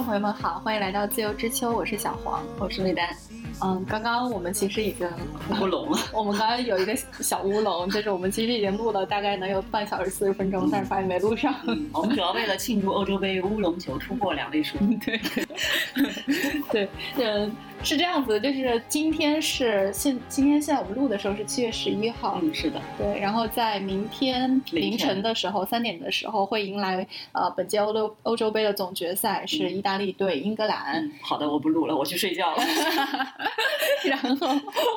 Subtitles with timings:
[0.00, 3.06] 众朋友们好，欢迎来到自由之秋，我是小黄，我是李丹。
[3.62, 5.06] 嗯，刚刚我们其实已经
[5.60, 5.98] 乌龙了。
[6.14, 11.54] 我们刚刚有一个小乌龙，就是我们其实已经录了大概能有半小时四十分钟，但是发现没录上。
[11.92, 14.78] 我们主要为了庆祝欧洲杯乌龙球突破两位数。
[15.04, 15.20] 对，
[16.72, 17.54] 对，嗯。
[17.82, 23.18] 是这样子，就是今天是现今天现在我们录的时候是七月十一号，嗯，是的，对。
[23.18, 31.10] 然后在明天凌晨的时候，三点的时候会迎来呃本届欧洲欧洲杯的总决赛，是意大利对英格兰。
[31.22, 32.62] 好的，我不录了，我去睡觉了。
[34.04, 34.48] 然后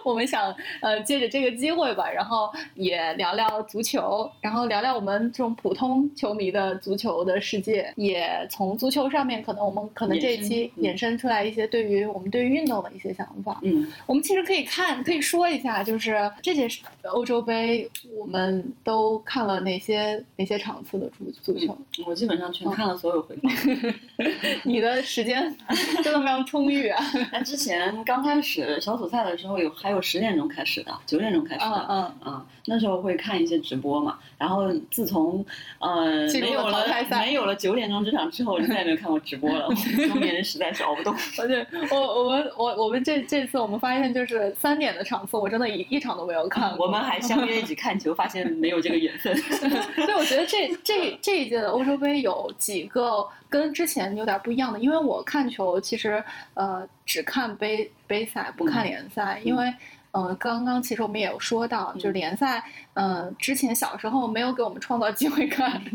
[0.06, 12.73] 我们想呃借着这个机会吧，然后也聊聊足球，然后聊聊我们这种普通球迷的足球的世界，也从足球上面可能我们可能这一期衍生出来一些对于我们对于运动。
[12.82, 16.68] 的一些想法，嗯，我们其实可以看，可以说一下，就是这届
[17.12, 21.78] 欧洲杯，我们都看了哪些哪些场次的足足球？
[22.06, 23.52] 我基本上全看了所有回放。
[24.64, 25.56] 你的时间
[26.04, 27.04] 真的非常充裕啊！
[27.32, 34.20] 那之前刚开始小组赛的时候，有还有十点钟开始的，九点钟开始的，嗯嗯，那时候会看一些直播嘛。
[34.38, 35.46] 然后自从
[35.80, 36.86] 呃没有了
[37.22, 39.68] 没有了九点钟这场之后，我就再也没有看过直播了。
[40.08, 41.16] 中 年人实在是熬不动。
[41.40, 42.63] 而且我我们我。
[42.64, 46.74] 我我们这这次我们发现就是三点的场次，我真的一一场都没有看。
[46.78, 49.36] 我们还相约一起看球，发现没有这个缘分。
[50.06, 59.74] 所以我觉得这这这一届的欧洲杯有几个跟之前有点不一样的，因为我看球其实呃只看杯杯赛，不看联赛，因为。
[60.14, 65.82] 嗯，刚刚其实我们也有说到，就是联赛，嗯，之前小时候没有给我们创造机会看，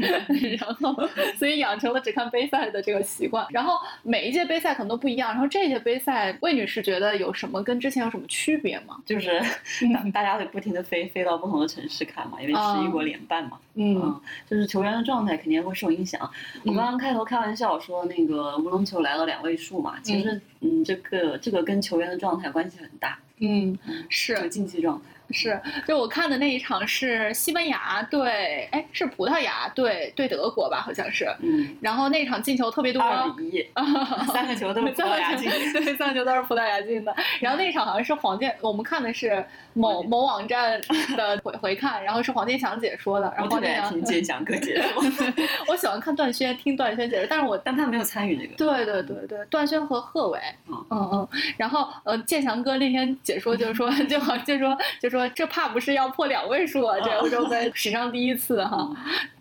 [0.58, 0.92] 然后
[1.36, 3.46] 所以养成了只看杯赛的这个习惯。
[3.50, 5.30] 然后每一届杯赛可能都不一样。
[5.30, 8.98] 然后这届杯赛，魏女士觉得有什么跟之前有什么区别吗？
[9.06, 9.40] 就是
[10.12, 13.56] 大家得不停的飞，飞到不同的城市看嘛，因为十一国联办嘛。
[13.74, 14.20] 嗯，
[14.50, 16.28] 就是球员的状态肯定会受影响。
[16.64, 23.16] 我刚刚开头开玩笑说那个乌龙球来了两位数嘛，其实嗯，这个这个跟球员的状态关系很大。
[23.40, 23.78] 嗯，
[24.08, 25.17] 是竞技状态。
[25.30, 31.26] 是，就我看的那一场是西班牙对，哎，是葡萄牙对对德国吧，好像是。
[31.40, 31.76] 嗯。
[31.82, 33.66] 然后那场进球特别多，二比一，
[34.32, 37.14] 三个球都是葡萄牙进， 对，三个球都是葡萄牙进的。
[37.40, 39.44] 然后那场好像是黄健，我们看的是
[39.74, 40.80] 某某网站
[41.14, 43.30] 的 回回看，然后是黄健翔解说的。
[43.36, 45.02] 然后我特听健翔哥解说。
[45.68, 48.54] 我喜欢看段轩，听段轩解说，但是我但他没有参与这个。
[48.56, 50.40] 对对对对，段轩和贺炜。
[50.68, 51.28] 嗯嗯嗯。
[51.58, 55.17] 然后呃，健翔哥那天解说就是说，就好就说就说。
[55.18, 57.00] 说这怕不是要破两位数了？
[57.00, 58.88] 这欧洲杯 史上第一次哈。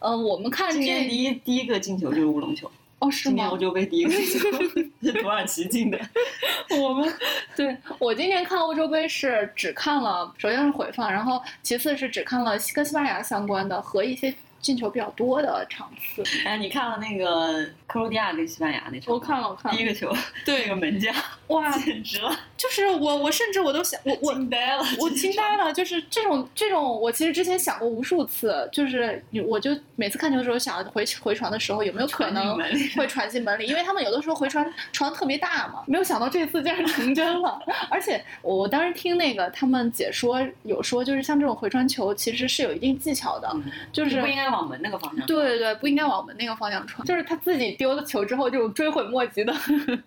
[0.01, 3.31] 嗯，我们看今年第一第一个进球就是乌龙球哦，是吗？
[3.31, 4.51] 今年欧洲杯第一个进球
[5.03, 5.99] 是土耳其进的。
[6.81, 7.13] 我们
[7.55, 14.33] 对我今年看欧洲杯是只看了，首先是回放，然后其次是只看了跟西班牙相关的和一些。
[14.59, 19.13] 进球比较多的场次，哎，你看了那个克罗地亚跟西班牙那场？
[19.13, 19.77] 我看了，我看了。
[19.77, 20.13] 第一个球，
[20.45, 21.13] 对， 那个门将，
[21.47, 22.37] 哇， 简直了！
[22.57, 25.71] 就是我，我甚至我都想，我我惊呆了，我惊呆了。
[25.71, 32.57] 就是这种这种，我其实之前想过无数次，就是我就每次看球的时候想回回传的时候有没有可能
[32.95, 35.83] 会传进门里，因为他们有的时候回传传特别大嘛。
[35.87, 37.59] 没有想到这次竟然成真了，
[37.89, 43.55] 而且我当时听那个他们解说有说，就是像这种回传球其实是有一定技巧的，
[43.91, 44.57] 就是不应该往。
[44.57, 47.05] 往门那个方向，对对对，不应该往门那个方向传。
[47.05, 49.53] 就是他自己丢了球之后，这种追悔莫及的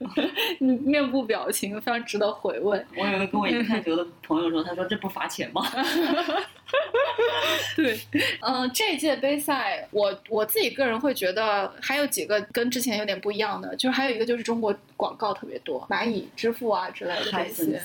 [0.59, 2.84] 面部表情，非常值得回味。
[2.97, 5.65] 我有个跟我一起看球的朋友说，他说这不罚钱吗？
[7.77, 7.97] 对，
[8.41, 17.81] 嗯，这届杯赛，我我自己个人会觉得还有几个跟之前有点不一样的，就是还有一个就是中国广告特别多，蚂蚁支付啊之类的这些。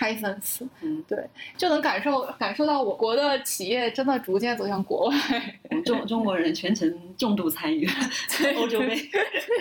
[0.00, 1.18] 嗨森斯，嗯，对，
[1.56, 5.16] 就能感受感受到我国的企业真的逐渐走向国外。
[5.84, 7.84] 中中国人全程重度参与
[8.56, 8.96] 欧洲杯。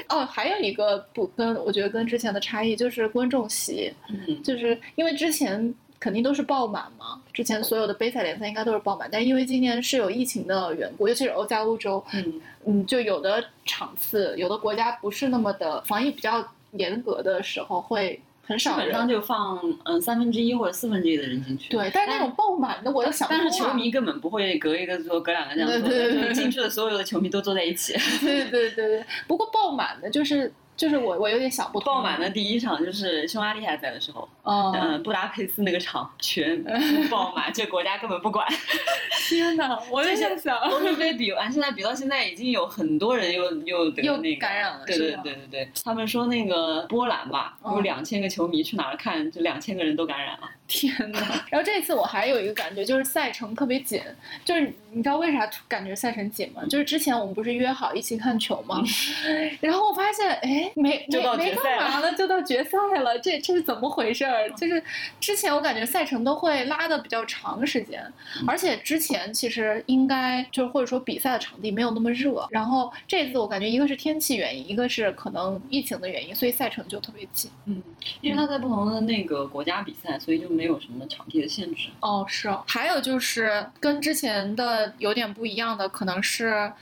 [0.09, 18.21] 哦，还有一个不跟我觉得跟之前的差异就是观众席，嗯，就是因为之前肯定都是爆满嘛，之前所有的杯赛联赛应该都是爆满，但因为今年是有疫情的缘故，尤其是欧加欧洲，嗯嗯，就有的场次，有的国家不是那么的防疫比较严格的时候会。
[18.47, 21.69] 很少，基本上就放嗯三分之一或者四分之一的人进去。
[21.69, 27.93] 对，但是那种爆满的，我就想，但是球迷根本不会隔一个桌，隔两个这样坐，对进去的所有的球迷都坐在一起。
[28.21, 30.51] 对对对对，不过爆满的就是。
[30.77, 31.91] 就是我，我有点想不通。
[31.91, 36.69] 爆满的第一场就是匈牙利还在的时候，嗯，布达佩斯那个场全部
[37.09, 38.47] 爆满，这国家根本不管。
[39.27, 39.77] 天哪！
[39.91, 44.85] 我也在想，欧洲杯比完，现在比到现在已经有很多人又又得那个感染了。
[44.85, 50.49] 对对对对对，他们说那个波兰吧，有两千个球迷去哪儿看，就两千个人都感染了。
[50.67, 51.45] 天哪！
[51.49, 54.01] 然后这次我还有一个感觉，就是赛程特别紧，
[54.43, 56.63] 就是你知道为啥感觉赛程紧吗？
[56.69, 58.83] 就是之前我们不是约好一起看球吗？
[59.61, 60.71] 然后我发现，哎。
[60.75, 64.49] 没，没没干嘛了，就到决赛了，这这是怎么回事儿？
[64.51, 64.83] 就是
[65.19, 68.05] 之前我感觉赛程都会拉的比较长时间，
[68.45, 77.49] 而且之前其实应该就是或者说比赛的场地没有那么热，然后这次我感觉一个是天气原因，一个是可能疫情的原因，所以赛程就特别紧。
[77.65, 77.81] 嗯，
[78.21, 81.89] 因为他在不同的那个国家比赛，所以就没有什么场地的限制。
[81.99, 86.73] 哦，是哦，还有就是跟之前的有点不一样的，可能是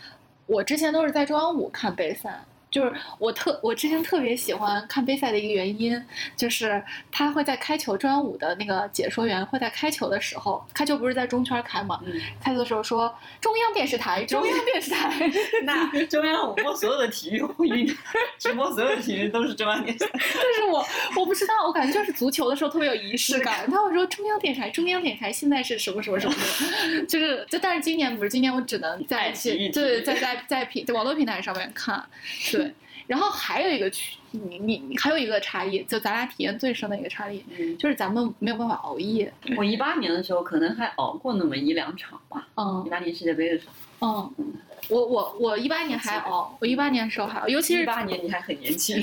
[0.45, 2.45] 我之前都是在中央五看杯赛。
[2.75, 6.05] 就是我特我之前特别喜欢看杯赛的一个原因，
[6.35, 12.01] 就是他会在开球中央五的那个解说员会在开球的时候，开球不是在中圈开嘛？
[12.05, 12.11] 嗯，
[12.43, 15.31] 开球的时候说中央电视台，中央电视台。
[15.63, 17.95] 那 中央五播所有的体育会议
[18.37, 20.11] 直播所有的体育都是中央电视台。
[20.19, 20.85] 但是我
[21.15, 23.71] 我不知道，我感觉就是足球的时候特别有仪式感。
[23.71, 32.05] 他会说中央电视台，中央电视台现在是什么什么什么的，就是就但是今年不是，今年我只能在去对在在在平在网络平台上面看，
[32.51, 32.64] 对。
[33.07, 37.43] 然后还有一个区，你你你还有一个差异，就咱俩体验最深的一个差异，
[37.77, 39.31] 就是咱们没有办法熬夜。
[39.55, 42.47] 我一八年的时候可能还熬过那么一两场吧。
[42.55, 42.83] 嗯。
[42.85, 43.73] 一八年世界杯的时候。
[44.01, 44.53] 嗯。
[44.87, 48.95] 我我我一八年还熬，我一八年的时候还熬，尤其是一八年你还很年轻。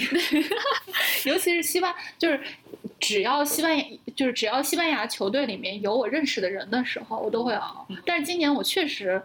[1.26, 2.40] 尤其是西班，就是
[3.00, 3.84] 只要西班牙，
[4.14, 7.86] 就是只要西班牙球队里面有我认识的人的时候，我都会熬。
[8.06, 9.22] 但是今年我确实。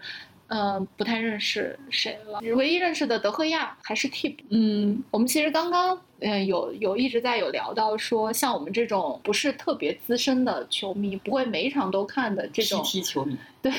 [0.48, 2.40] 嗯，不太认识谁了。
[2.56, 4.44] 唯一认识的德赫亚还是替补。
[4.50, 13.38] 嗯，我们其实刚刚嗯有有一直在有聊到说，像我们这种不是特别资深的球迷，不会每一场都看的这种踢球迷。
[13.62, 13.72] 对，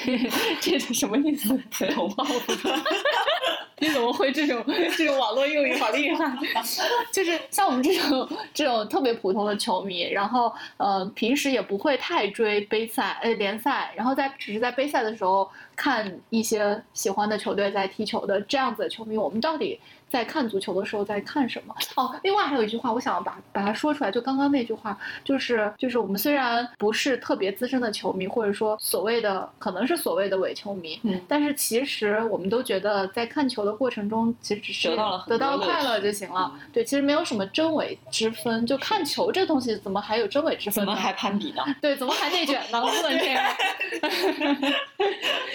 [0.61, 1.49] 这是什么意思？
[1.95, 2.25] 懂吗？
[3.81, 4.61] 你怎么会这种
[4.97, 6.37] 这种网络用语好厉害？
[7.13, 19.79] 就是像我们这种这种特别普通的球迷，然后呃平时也不会太追杯赛呃联赛，然后在只是在杯赛的时候看一些喜欢的球队在踢球的这样子的球迷，我们到底？
[20.11, 21.75] 在看足球的时候在看什么？
[21.97, 24.11] 哦，另外还有一句话，我想把把它说出来。
[24.11, 36.51] 就刚刚那句话，就是就是我们虽然不是特别资深的球迷，或者说所谓的可能是所谓的伪球迷，嗯，但是其实我们都觉得在看球的过程中，其实只是得到了得到快乐就行了。
[36.73, 38.67] 对，其实没有什么真伪之分。
[38.67, 40.85] 就看球这东西，怎么还有真伪之分？
[40.85, 41.63] 怎么还攀比呢？
[41.83, 42.81] 对，怎么还内卷呢？
[42.87, 43.45] 不能这样。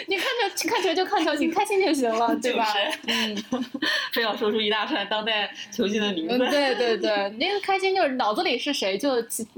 [0.08, 2.68] 你看球看球就看球，你开心就行了， 对吧？
[3.08, 3.36] 嗯，
[4.12, 4.36] 非要。
[4.43, 9.16] 说出一大串当代球星的名字，对对对，那个开心就是脑子里是谁就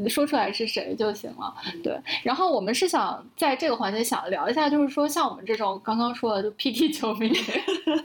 [0.10, 1.54] 说出来是谁就行了。
[1.84, 7.32] 对，然后我们是想在这个环节想聊一下，就是说像我们这种刚刚说的就 PT 球迷，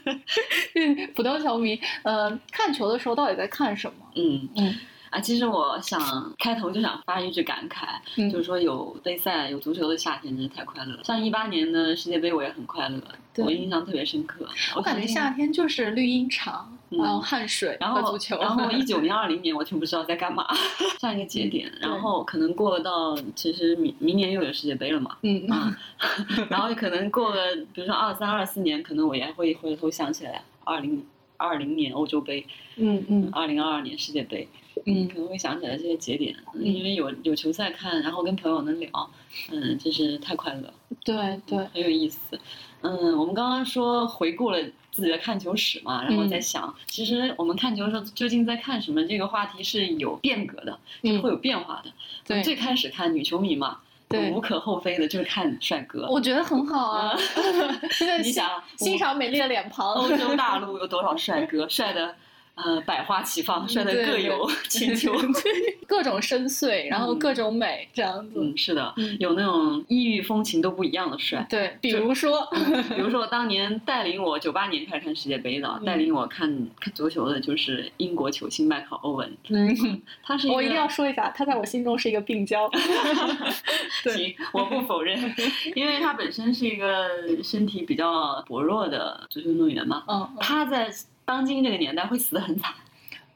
[1.15, 4.07] 普通球迷，呃，看球的时候到底在看什么？
[4.17, 4.75] 嗯嗯。
[5.11, 6.01] 啊，其实我想
[6.39, 11.05] 开头就想发一句感慨，就是说有杯赛、有足球的夏天真是太快乐了。
[11.05, 13.01] 像一八年的世界杯，我也很快乐，
[13.39, 14.49] 我印象特别深刻。
[14.77, 18.39] 我感觉夏天就是绿茵场，然后汗水，然后足球。
[18.39, 20.47] 然后一九 年、二零年我全不知道在干嘛，
[21.01, 21.71] 像一个节点。
[21.81, 25.77] 然后可能过到其实明明年又有世界杯了嘛，嗯啊，
[26.49, 31.05] 然后可能过了，比如说二三、二四年，可能我也会回头想起来二零
[31.37, 32.47] 二零年欧洲杯，
[32.77, 34.47] 嗯嗯，二零二二年世界杯。
[34.87, 39.11] 嗯，可能会想起来这些节点，因为有有球赛看，然后跟朋友能聊，
[39.51, 40.73] 嗯，真是太快乐。
[41.05, 42.39] 对对，很有意思。
[42.83, 44.59] 嗯，我们刚刚说回顾了
[44.91, 49.05] 自己的看球史嘛，然后在想，其实我们看球的时候究竟在看什么？
[49.07, 51.93] 这个话题是有变革的，是会有变化的。
[52.27, 53.79] 对，最开始看女球迷嘛，
[54.09, 56.09] 对，无可厚非的，就是看帅哥。
[56.09, 57.15] 我觉得很好啊，
[58.25, 59.93] 你想欣赏美丽的脸庞。
[59.95, 61.69] 欧洲大陆有多少帅哥？
[61.69, 62.15] 帅的。
[62.65, 65.15] 呃，百花齐放，帅的各有 千秋，
[65.89, 68.33] 各种深邃，然后各种美，这样子。
[68.37, 71.47] 嗯，是的，有那种异域风情都不一样的帅。
[71.49, 72.47] 对，比如说，
[72.95, 76.49] 比如说当年带领我九八年开始看世界杯的，带领我看
[76.79, 79.37] 看足球的就是英国球星迈克尔·欧文。
[79.49, 82.71] 嗯，他是我一定要说一下，他在我心中是一个病娇。
[84.05, 85.19] 行，我不否认，
[85.75, 87.09] 因为他本身是一个
[87.43, 90.03] 身体比较薄弱的足球运动员嘛。
[90.09, 90.91] 嗯，他在。
[91.31, 92.75] 当今这个年代会死的很惨，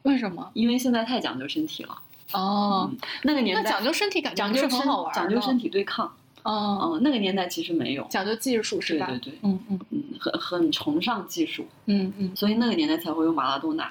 [0.03, 0.51] 为什么？
[0.53, 1.97] 因为现在太讲究身体了。
[2.33, 2.91] 哦，
[3.23, 6.05] 那个年代讲究身体，感讲究很好玩，讲究身体对抗。
[6.43, 9.07] 哦，嗯，那个年代其实没有讲究技术，是吧？
[9.07, 11.65] 对对对，嗯嗯嗯，很很崇尚技术。
[11.85, 13.89] 嗯嗯，所以那个年代才会有马拉多纳，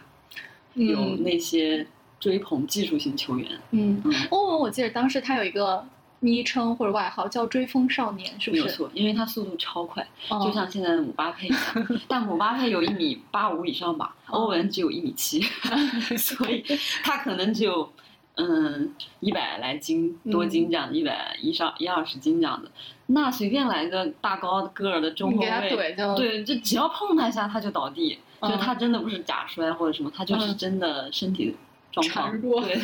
[0.74, 1.86] 有那些
[2.20, 3.50] 追捧技术型球员。
[3.70, 5.82] 嗯，欧文，我记得当时他有一个。
[6.24, 8.62] 昵称或者外号叫“追风少年”，是不是？
[8.62, 11.60] 没有错，因为他速度超快，就像现在的姆巴佩一样。
[12.08, 15.40] 但姆巴佩有一米八五以上吧，欧文只有一米七，
[16.16, 16.64] 所以
[17.02, 17.92] 他可能只有
[18.36, 22.70] 嗯一百来斤多斤这样的，一百一上一二十斤这样的。
[23.06, 28.18] 那随便来个大高个儿的中后卫，对，就只要碰他一下他就倒地。
[28.42, 31.56] 就是他真的不是假摔或者什么，他就是真的身体
[31.90, 32.60] 状况弱。
[32.62, 32.76] 对，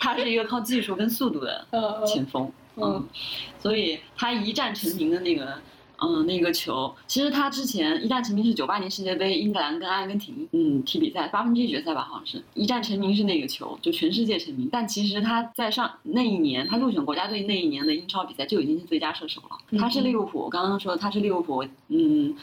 [0.00, 1.64] 他是一个靠技术跟速度的
[2.06, 3.06] 前锋，嗯，
[3.60, 5.60] 所以他一战成名的那个。
[6.02, 14.68] 嗯，那个球，其实他之前一战成名是九八年世界杯，英格兰跟阿根廷，嗯，踢比赛八分之一决赛吧，好像是一战成名是那个球，就全世界成名。
[14.72, 19.78] 但其实他在上那一年，他入选国家队那一年的英超比赛就已经是最佳射手了。
[19.78, 22.34] 他是利物浦，我刚刚说他是利物浦，嗯，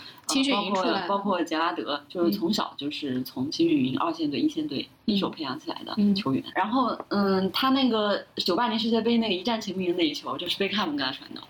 [0.52, 6.44] 包括包括杰拉德，就是从小就是从青训营二线队、一线队一手培养起来的球员。
[6.54, 11.42] 然后，嗯，他那个九八年世界杯那个一战成名的那一球，就是贝克汉姆给他传的，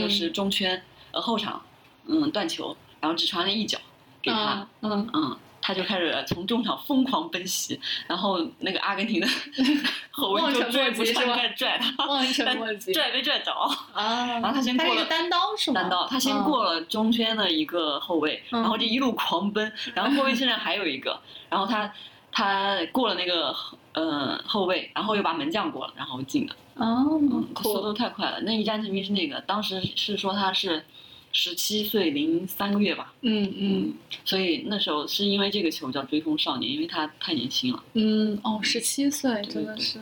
[0.00, 0.80] 就是中圈。
[1.20, 1.62] 后场，
[2.06, 3.78] 嗯，断球，然后只传了一脚
[4.22, 9.26] 给他，嗯嗯，他就开始从中场疯狂奔袭，然后那个阿根廷的
[10.10, 11.90] 后卫就追不上，开始拽他，
[12.92, 13.52] 拽没拽着
[13.92, 15.80] 啊，然后他先过了单刀是吗？
[15.80, 21.92] 单刀，他先过了中圈的一个后卫，然后就一路狂奔，然后后卫现在还有一个，然后他
[22.32, 23.54] 他过了那个
[23.92, 27.20] 呃后卫，然后又把门将过了，然后进了，哦，
[27.62, 30.84] 速度太快了，那一战成名是那个，当时是说他是。
[31.38, 37.84] 十七岁零三个月吧，嗯嗯，所以那时候是因为这个球叫追风少年，因为他太年轻了。
[37.92, 40.00] 嗯哦，十七岁真的是。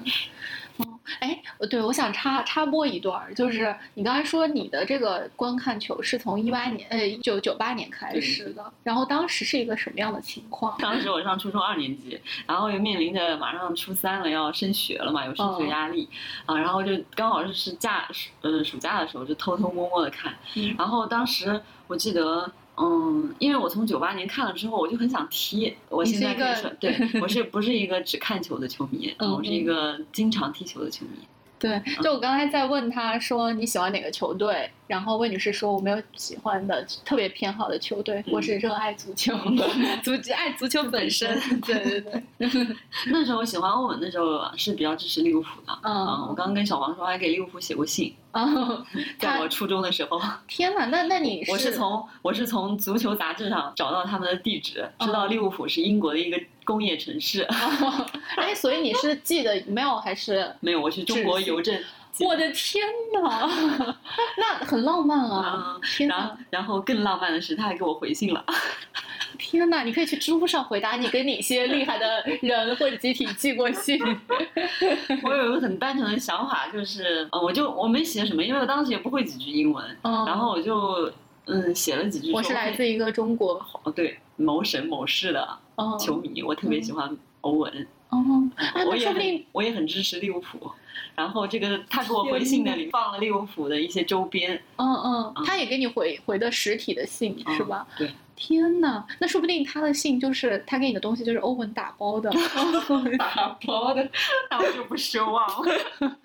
[1.21, 10.77] 哎，对，我想插插播一段，就是你刚才说你的这个观看球是从一八年，呃，一九九八年开始的，然后当时是一个什么样的情况？
[10.79, 16.09] 当时我上初中二年级，然后又面临着马上初三了，要升学了嘛，有升学压力。
[16.47, 18.09] 啊，然后就刚好是假，
[18.41, 20.35] 呃，暑假的时候就偷偷摸摸的看，
[20.79, 22.51] 然后当时我记得。
[22.77, 25.75] 嗯，因为我从九八年看了之后，我就很想踢。
[25.89, 26.35] 我现在
[26.81, 29.15] 对我是 不是一个只看球的球迷？
[29.19, 31.25] 我是一个经常踢球的球迷。
[31.57, 39.35] 对，就我刚才在问他说你喜欢哪个球队，然后魏女士说我没有喜欢的特别偏好的球队，我是热爱足球，
[40.03, 41.41] 足爱足球本身。
[41.61, 42.23] 对对对，
[43.07, 45.73] 那时候喜欢欧文的时候是比较支持利物浦的。
[45.85, 45.95] 嗯，
[46.29, 48.15] 我刚刚跟小王说还给利物浦写过信。
[48.41, 48.85] 哦，
[49.19, 50.21] 在我初中的时候。
[50.49, 57.43] 天哪，那那你我是从我是从足球杂志上找到他们的地址，知道利物浦是英国的一个工业城市。
[58.37, 60.53] 哎，所以你是寄的 email 还是？
[60.61, 61.81] 没有，我是中国邮政。
[62.21, 63.49] 我的天哪，
[64.39, 65.77] 那很浪漫啊！
[65.97, 68.45] 天哪，然后更浪漫的是，他还给我回信了。
[69.39, 69.83] 天哪！
[69.83, 73.99] 你可以去知乎上回答你给哪些厉害的人或者集体寄过信。
[75.23, 81.13] 我有一个很单纯的想法，就是我就我没写什么，因为我当时也不会几句英文，然后我就
[81.47, 82.33] 嗯写了几句。
[82.33, 85.59] 我是来自一个中国哦对某省某市的
[86.01, 87.87] 球迷，我特别喜欢欧文。
[88.11, 88.21] 哦，
[88.87, 90.71] 我也很我也很支持利物浦。
[91.17, 94.61] 然后这个他给我回信的里放了利物浦的一些周边。
[94.77, 97.87] 嗯嗯，他也给你回回的实体的信是吧？
[97.97, 98.11] 对。
[98.37, 102.29] 天哪，那说不定他的信就是他给你的东西就是欧文打包的，
[103.17, 104.11] 打包的，
[104.51, 105.73] 那我就不奢望了。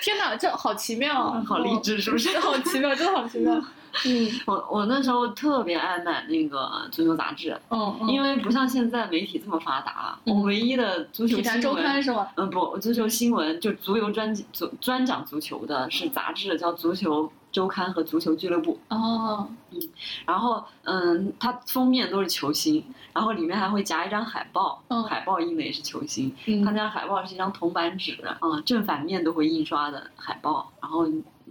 [0.00, 2.38] 天哪，这好奇妙，好励志是不是？
[2.40, 3.62] 好奇妙，真的好奇妙。
[4.06, 12.28] 嗯，我我那时候特别爱买那个足球杂志，嗯，因为不像现在媒体这么发达，我唯一的足球新闻周刊是吗？
[12.36, 17.30] 嗯，不，足球新闻就足球专足专讲足球的是杂志，叫足球。
[17.52, 19.80] 周刊和足球俱乐部哦，嗯，
[20.24, 26.32] 然后嗯，它封面都是球星，然后里面还会夹一张海报，海报印的也是球星。
[26.64, 30.70] 它那张海报是一张铜版纸，嗯，正反面都会印刷的海报。
[30.80, 31.04] 然后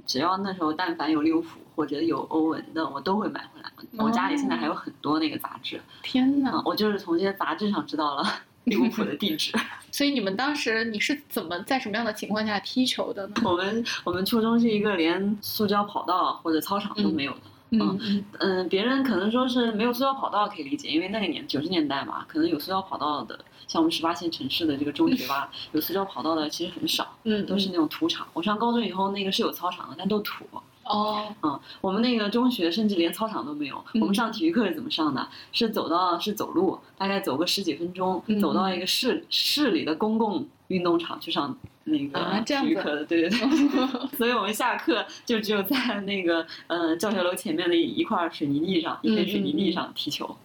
[0.05, 3.71] 只要那时候但凡有利物浦或者有欧文的，我都会买回来。
[4.03, 5.79] 我家里现在还有很多那个杂志。
[6.03, 6.61] 天哪！
[6.65, 8.23] 我就是从这些杂志上知道了。
[8.65, 9.53] 利物浦的地址，
[9.93, 13.33] 所以你们当时你是怎么在什么样的情况下踢球的呢？
[13.45, 17.39] 我们我们初中是一个连塑胶跑道或者操场都没有的。
[17.71, 28.27] 嗯嗯，别人可能说是没有塑胶跑道可以理解，因为那个年九十年代嘛，可能有塑胶跑道的，像我们十八线城市的这个中学吧，有塑胶跑道的其实很少，嗯，都是那种土场。
[28.33, 30.45] 我上高中以后，那个是有操场的，但都土。
[30.89, 33.83] 哦，嗯，我们那个中学甚至连操场都没有。
[33.93, 35.27] 我们上体育课是怎么上的？
[35.51, 43.05] 是走到是走路，大概走个十几分钟，走到一个市市里的公共运动场去上那个体育课的。
[43.05, 43.39] 对对对。
[44.17, 50.25] 所以我们下课就只有在那个呃教学楼前面的一块水泥地上，一片水泥地上踢球。
[50.27, 50.35] 嗯，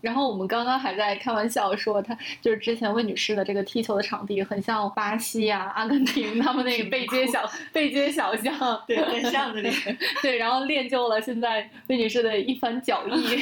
[0.00, 8.52] 然后我们刚刚还在开玩笑说，他就是之前魏女士的这个踢球的场地很像巴西呀、阿根廷他们那个背街小背街小巷，
[8.86, 9.70] 对，在巷子里，
[10.22, 13.38] 对，然后练就了现在魏女士的一番脚 艺。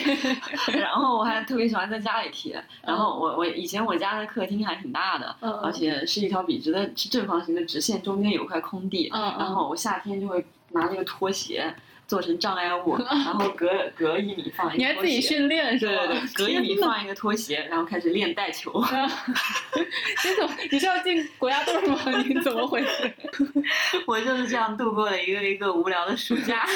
[0.73, 11.75] 然后我还特别喜欢在家里踢，然后我我以前我家的客厅还挺大的，而且是一条笔直的是正方形的直线，中间有块空地，然后我夏天就会拿那个拖鞋。
[12.11, 16.07] 做成障碍物， 然后隔隔一米放一个你还自己训练是吧？
[16.09, 18.73] 对对对， 隔一米放一个拖鞋，然后开始练带球。
[19.79, 20.51] 你怎么？
[20.73, 21.97] 你是要进国家队吗？
[22.27, 23.15] 你怎么回事？
[24.09, 26.67] 我就是这样度过了一个一个无聊的暑假。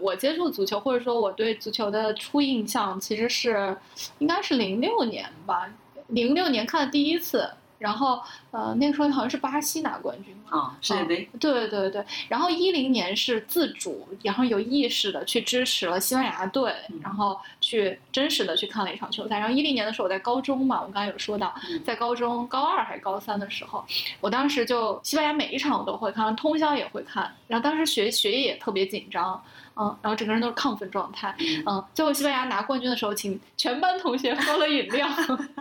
[0.00, 3.76] 我接触足球，或者说我对足球的初印象，其实是
[4.18, 5.70] 应该是零六年吧，
[6.08, 7.48] 零六年看的第一次。
[7.82, 8.22] 然后，
[8.52, 11.28] 呃，那个时候好像是巴西拿冠军啊，世界杯。
[11.40, 16.72] 对对对，然后一零年是自主，然后有意识的去支持了西班牙队，
[17.02, 19.38] 然后去真实的去看了一场球赛。
[19.40, 21.52] 然后一零年的时候我在高中嘛，我刚才有说到，
[21.84, 23.84] 在高中高二还是高三的时候，
[24.20, 27.34] 我当时就西班牙每一场我都会看，通宵也会看。
[27.48, 29.42] 然后当时学学业也特别紧张。
[29.76, 31.34] 嗯，然后整个人都是亢奋状态。
[31.66, 35.08] 嗯，最后西班牙拿冠军的时候，请全班同学喝了饮料，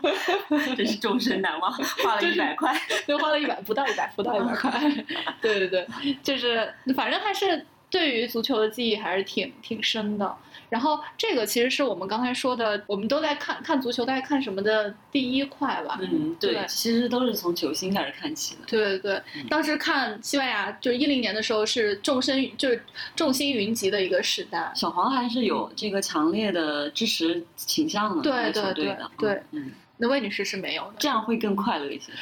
[0.76, 1.72] 真是终身难忘。
[1.72, 2.74] 花了一百块，
[3.08, 4.72] 就花了一百，不到一百，不到一百块。
[5.42, 5.88] 对对对，
[6.24, 10.36] 就是反正还是对于足球的记忆还是挺挺深的。
[10.72, 16.00] 然后这个其实是我们刚才说的，我们都在看看足球，大概看什么的第一块吧。
[16.02, 18.62] 嗯，对，其实都是从球星开始看起的。
[18.68, 22.82] 对对对，当时看西班牙，就是一零年的时候是众生就是
[23.18, 24.72] 众星云集的一个时代。
[24.74, 32.14] 小黄还是有这个强烈的支持倾向的，对对对对，嗯，那魏女士是没有的，这样会更快乐一些。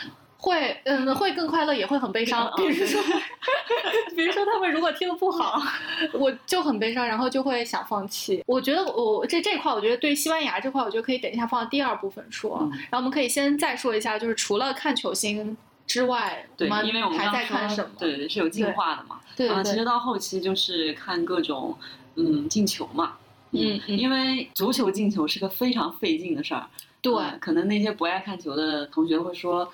[0.41, 2.49] 会，嗯，会更快乐，也会很悲伤。
[2.55, 3.01] 比如说，
[4.15, 5.61] 比如说他们如果踢的不好，
[6.13, 8.41] 我就很悲伤，然后就会想放弃。
[8.47, 12.69] 我觉得我这这块，我觉得对西班牙这块，我觉得可以等一下放到第二部分说。
[12.89, 17.91] 然后我们可以先再说一下，就是除了看球星之外，对，因为我们还在看什么？
[17.99, 19.19] 对，是有进化的嘛。
[19.35, 21.77] 对啊，其实到后期就是看各种
[22.15, 23.15] 嗯进球嘛。
[23.51, 23.99] 嗯嗯。
[23.99, 26.65] 因为足球进球是个非常费劲的事儿。
[27.01, 27.13] 对。
[27.41, 29.69] 可能那些不爱看球的同学会说。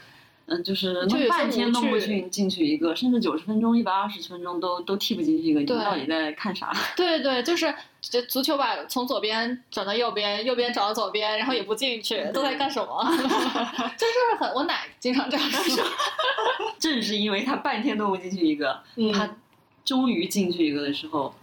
[0.47, 6.71] 嗯，就是弄半天弄不进进去一个，甚至九十分钟、一百二十分钟都都踢不进去一个，你到底在看啥？
[6.95, 13.03] 对对，就是这足球吧，从左边转到右边，右边转到左边，然后也不进去，都在干什么？
[13.17, 15.83] 就是很，我奶经常这样说。
[16.77, 19.35] 正是因为他半天弄不进去一个，他
[19.83, 21.33] 终于进去一个的时候，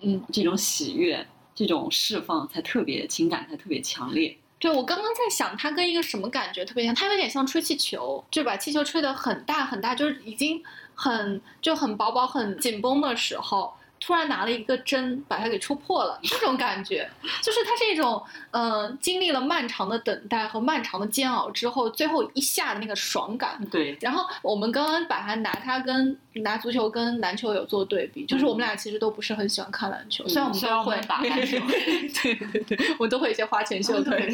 [0.00, 4.36] 嗯，这种喜悦、这种释放才特别情感才特别强烈。
[4.62, 6.94] 对，我刚刚在想，它跟一个什么感觉特别像？
[6.94, 10.62] 它有点像吹气球，就把气球吹得很大很大，就是已经
[10.94, 13.74] 很就很薄薄、很紧绷的时候。
[14.04, 17.08] 突然拿了一个针把它给戳破了，这种感觉
[17.40, 23.64] 就是它是一种，嗯，经历了漫长的等待和漫长的煎熬之后，最后一下的那个爽感。
[23.70, 23.96] 对。
[24.00, 31.58] 然后我们刚刚把它拿它跟拿足球跟篮球有做对比，就是我们俩其实都不是很喜欢看篮球，虽然我们都会打篮球，
[32.22, 34.28] 对对对，我都会一些花拳绣腿。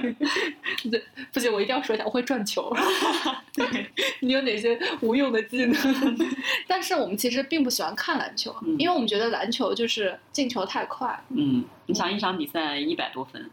[0.90, 2.74] 对，不行，我一定要说一下，我会转球。
[3.52, 3.86] 对，
[4.20, 5.76] 你有哪些无用的技能？
[6.66, 8.93] 但是我们其实并不喜欢看篮球，因为。
[8.94, 11.22] 我们觉得篮球就是进球太快。
[11.30, 13.50] 嗯，你想一场比赛一百多分，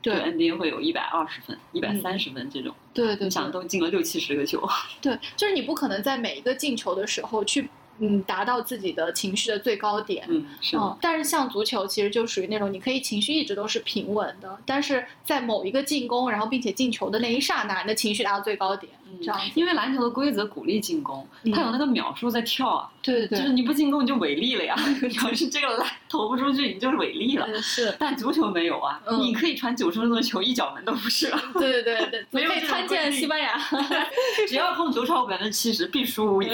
[0.00, 2.74] 对 NBA 会有一百二十分、一百三十分这种。
[2.92, 4.66] 对对，你想都进了六七十个球。
[5.02, 7.68] 对，就是你不可能在每一个进球的时候去。
[8.00, 10.24] 嗯，达到自己的情绪的最高点。
[10.28, 10.76] 嗯，是。
[10.76, 18.92] 嗯，但是像足球，其实就属于那种你可以情绪一直都是平稳的，但是在某一个进攻，然后并且进球的那一刹那，你的情绪达到最高点。
[19.14, 19.40] 嗯，这样。
[19.54, 22.90] 因为篮球的规则鼓励进攻，它有那个秒数在跳啊。
[23.02, 23.38] 对对对。
[23.38, 24.74] 就是你不进攻你就违例了呀！
[25.02, 27.60] 你要是这个篮投不出去，你就是违例了。
[27.60, 27.94] 是。
[27.98, 31.30] 但足球没有啊，你可以传九十分钟的球，一脚门都不是。
[31.54, 32.26] 对对对对。
[32.32, 33.58] 没可以参见西班牙。
[34.48, 36.48] 只要控球超过百分之七十，必输无疑。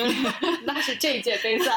[0.65, 1.73] 那是这一届杯赛。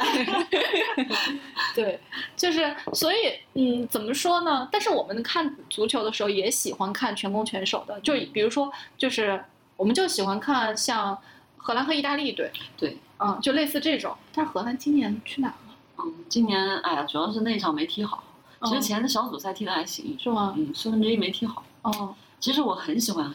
[1.75, 1.99] 对，
[2.35, 3.17] 就是所以，
[3.53, 4.67] 嗯，怎么说呢？
[4.71, 9.43] 但是我们看足球的时候也喜欢看全攻全守的，就比如说，就是
[9.83, 11.17] 我们就喜欢看像
[11.57, 14.15] 荷兰和意大利队，对，嗯，就类似这种。
[14.33, 15.55] 但是荷兰今年去哪了？
[15.97, 18.23] 嗯，今年哎呀，主要是那场没踢好。
[18.63, 20.53] 其实前的小组赛踢的还行，是吗？
[20.55, 21.65] 嗯，四分之一没踢好。
[21.81, 23.29] 哦，其实我很喜欢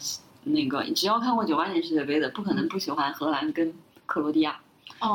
[0.45, 3.75] 那个，只要看过九八年世界杯的，不可能不喜欢荷兰跟
[4.07, 4.59] 克罗地亚。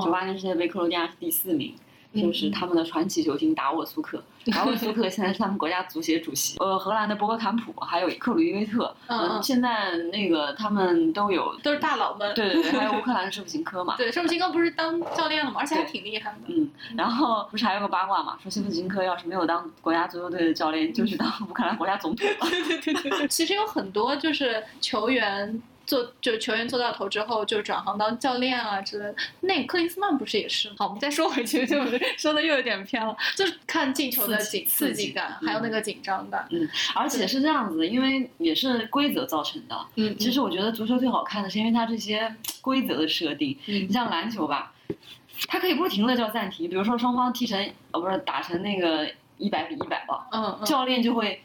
[0.04, 1.76] 九八年世界杯，克罗地亚是第四名，
[2.14, 4.24] 就是他们的传奇球星达沃苏克。
[4.52, 6.58] 达沃苏克现在是他们国家足协主席。
[6.60, 12.36] 呃，荷兰的博格坎普，还有克鲁伊维特，嗯，现在那个他们都有，都是大佬们。
[12.36, 13.96] 对对对，还有乌克兰的舍甫琴科嘛。
[13.98, 15.62] 对，舍甫琴科不是当教练了吗？
[15.62, 16.38] 而且还挺厉害的。
[16.48, 22.36] 嗯，然后不是还有个八卦嘛，说舍甫琴科要是没有当国家足球队的教练，就去当乌克兰国家总统了。
[22.50, 23.28] 对对对对。
[23.30, 25.62] 其实有很多就是球员。
[25.86, 30.72] 做就球员做到头之后就转行当教练啊之类的，那克林斯曼不是也是？
[30.78, 31.78] 好，我们再说回去，就
[32.18, 33.16] 说的又有点偏了。
[33.36, 36.48] 就是看进球的紧刺激感，还有那个紧张感。
[36.52, 39.78] 嗯，而且是这样子，因为也是规则造成的。
[39.96, 43.58] 嗯，其实我觉得足球最好看的是因为它这些规则的设定。
[43.68, 44.74] 嗯，你像篮球吧，
[45.48, 47.60] 它可以不停的叫暂停，比如说双方踢成
[47.92, 51.42] 呃不是打成那个一百比一百吧，嗯，教练就会。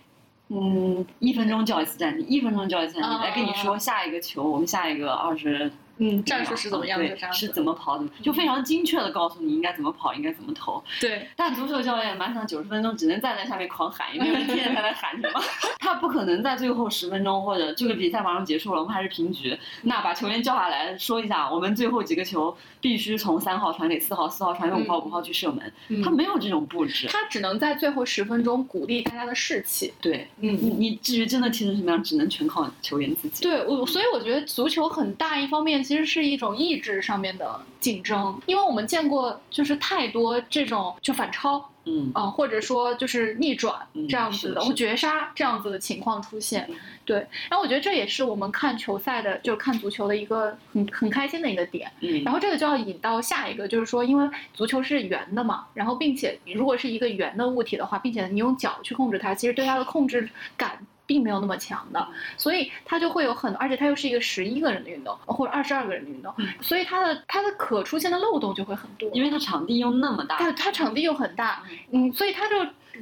[0.48, 5.70] 嗯，一分钟叫一次暂停，一分钟叫一次暂停，来跟你说下一个球，我们下一个二十。
[5.98, 7.32] 嗯，战术是怎么样的？
[7.32, 8.10] 是怎么跑怎么？
[8.22, 10.82] 就非常精确的告诉你应该怎么跑，应该怎么投。
[11.00, 11.28] 对。
[11.36, 15.40] 但足球教练满场九十分钟只能站在下面狂喊，因为天天在那喊什么？
[15.78, 25.72] 他不可能在最后十分钟或者这个比赛马上结束了，我们还是平局，那把球员叫下来说一下，我们最后几个球必须从三号传给四号，四号传给五号，五号去射门。
[26.04, 27.06] 他没有这种布置。
[27.08, 29.92] 他只能在最后十分钟鼓励大家的士气。
[30.00, 33.42] 对，嗯，你你至于真的踢成什么样，只能全靠球员自己。
[33.42, 36.78] 对，我所以我觉得足球很大一方面其实是一种意。
[36.78, 43.74] 志上面的竞争，因为我们见过就是太多这种就反超，嗯啊，或者说就是逆转
[44.08, 46.70] 这样子的，或绝杀这样子的情况出现，
[47.04, 47.16] 对。
[47.48, 51.90] 然后我觉得这也是我们看球赛的，就是看足球的一个很很开心的一个点。
[52.00, 52.22] 嗯。
[52.22, 60.78] 然后这个就要引到下一个，就是说，因为足球是圆的嘛，然后并且如果是一个圆的物体的话，并且你用脚去控制它，其实对它的控制感。
[61.08, 72.56] 并没有那么强的，所以它就会有很多，而且它又是一个十一个人的运动，或者二十二个人的运动，所以它的它的可出现的漏洞就会很多，因为它场地又那么大，它它场地又很大，嗯，所以它就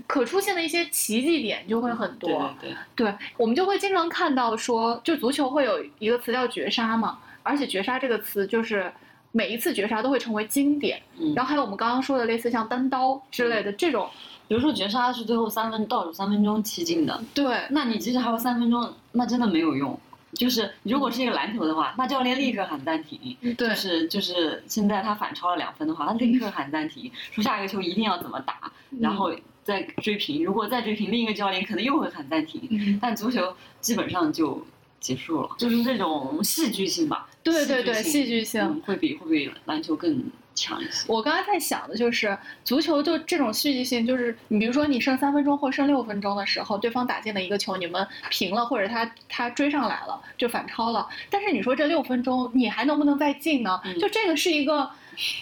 [0.07, 8.93] 可出现的一些奇迹点就会很多，对对对，我们就会经常看到说，就足球会有一个词叫绝杀嘛，而且绝杀这个词就是
[9.33, 14.09] 每一次绝杀都会成为经典，嗯然后还有我们刚刚说的类似像单刀之类的这种。
[14.49, 19.99] 比如说绝杀是最后三分倒数三分钟踢进的，对，那你即使还有三分钟，那真的没有用。
[20.35, 23.37] 就是如果是一个篮球的话，那教练立刻喊暂停。
[23.57, 29.33] 对，就是就是现在他反超了两分的话，他立刻喊暂停，说下一个球一定要怎么打，然后
[29.65, 30.45] 再追平。
[30.45, 32.99] 如果再追平，另一个教练可能又会喊暂停。
[33.01, 34.63] 但足球基本上就
[35.01, 37.29] 结束了，就是这种戏剧性吧。
[37.43, 40.23] 对对对，戏剧性会比会比篮球更。
[40.57, 41.05] 强一些。
[41.07, 51.07] 我刚刚在想的就是足球，就这种戏剧性，就是你比如说你剩三分钟或剩六分钟的时候，对方打进了一个球，你们平了，或者他他追上来了就反超了。
[51.31, 53.81] 但是你说这六分钟你还能不能再进呢？
[54.01, 54.91] 就这个是一个。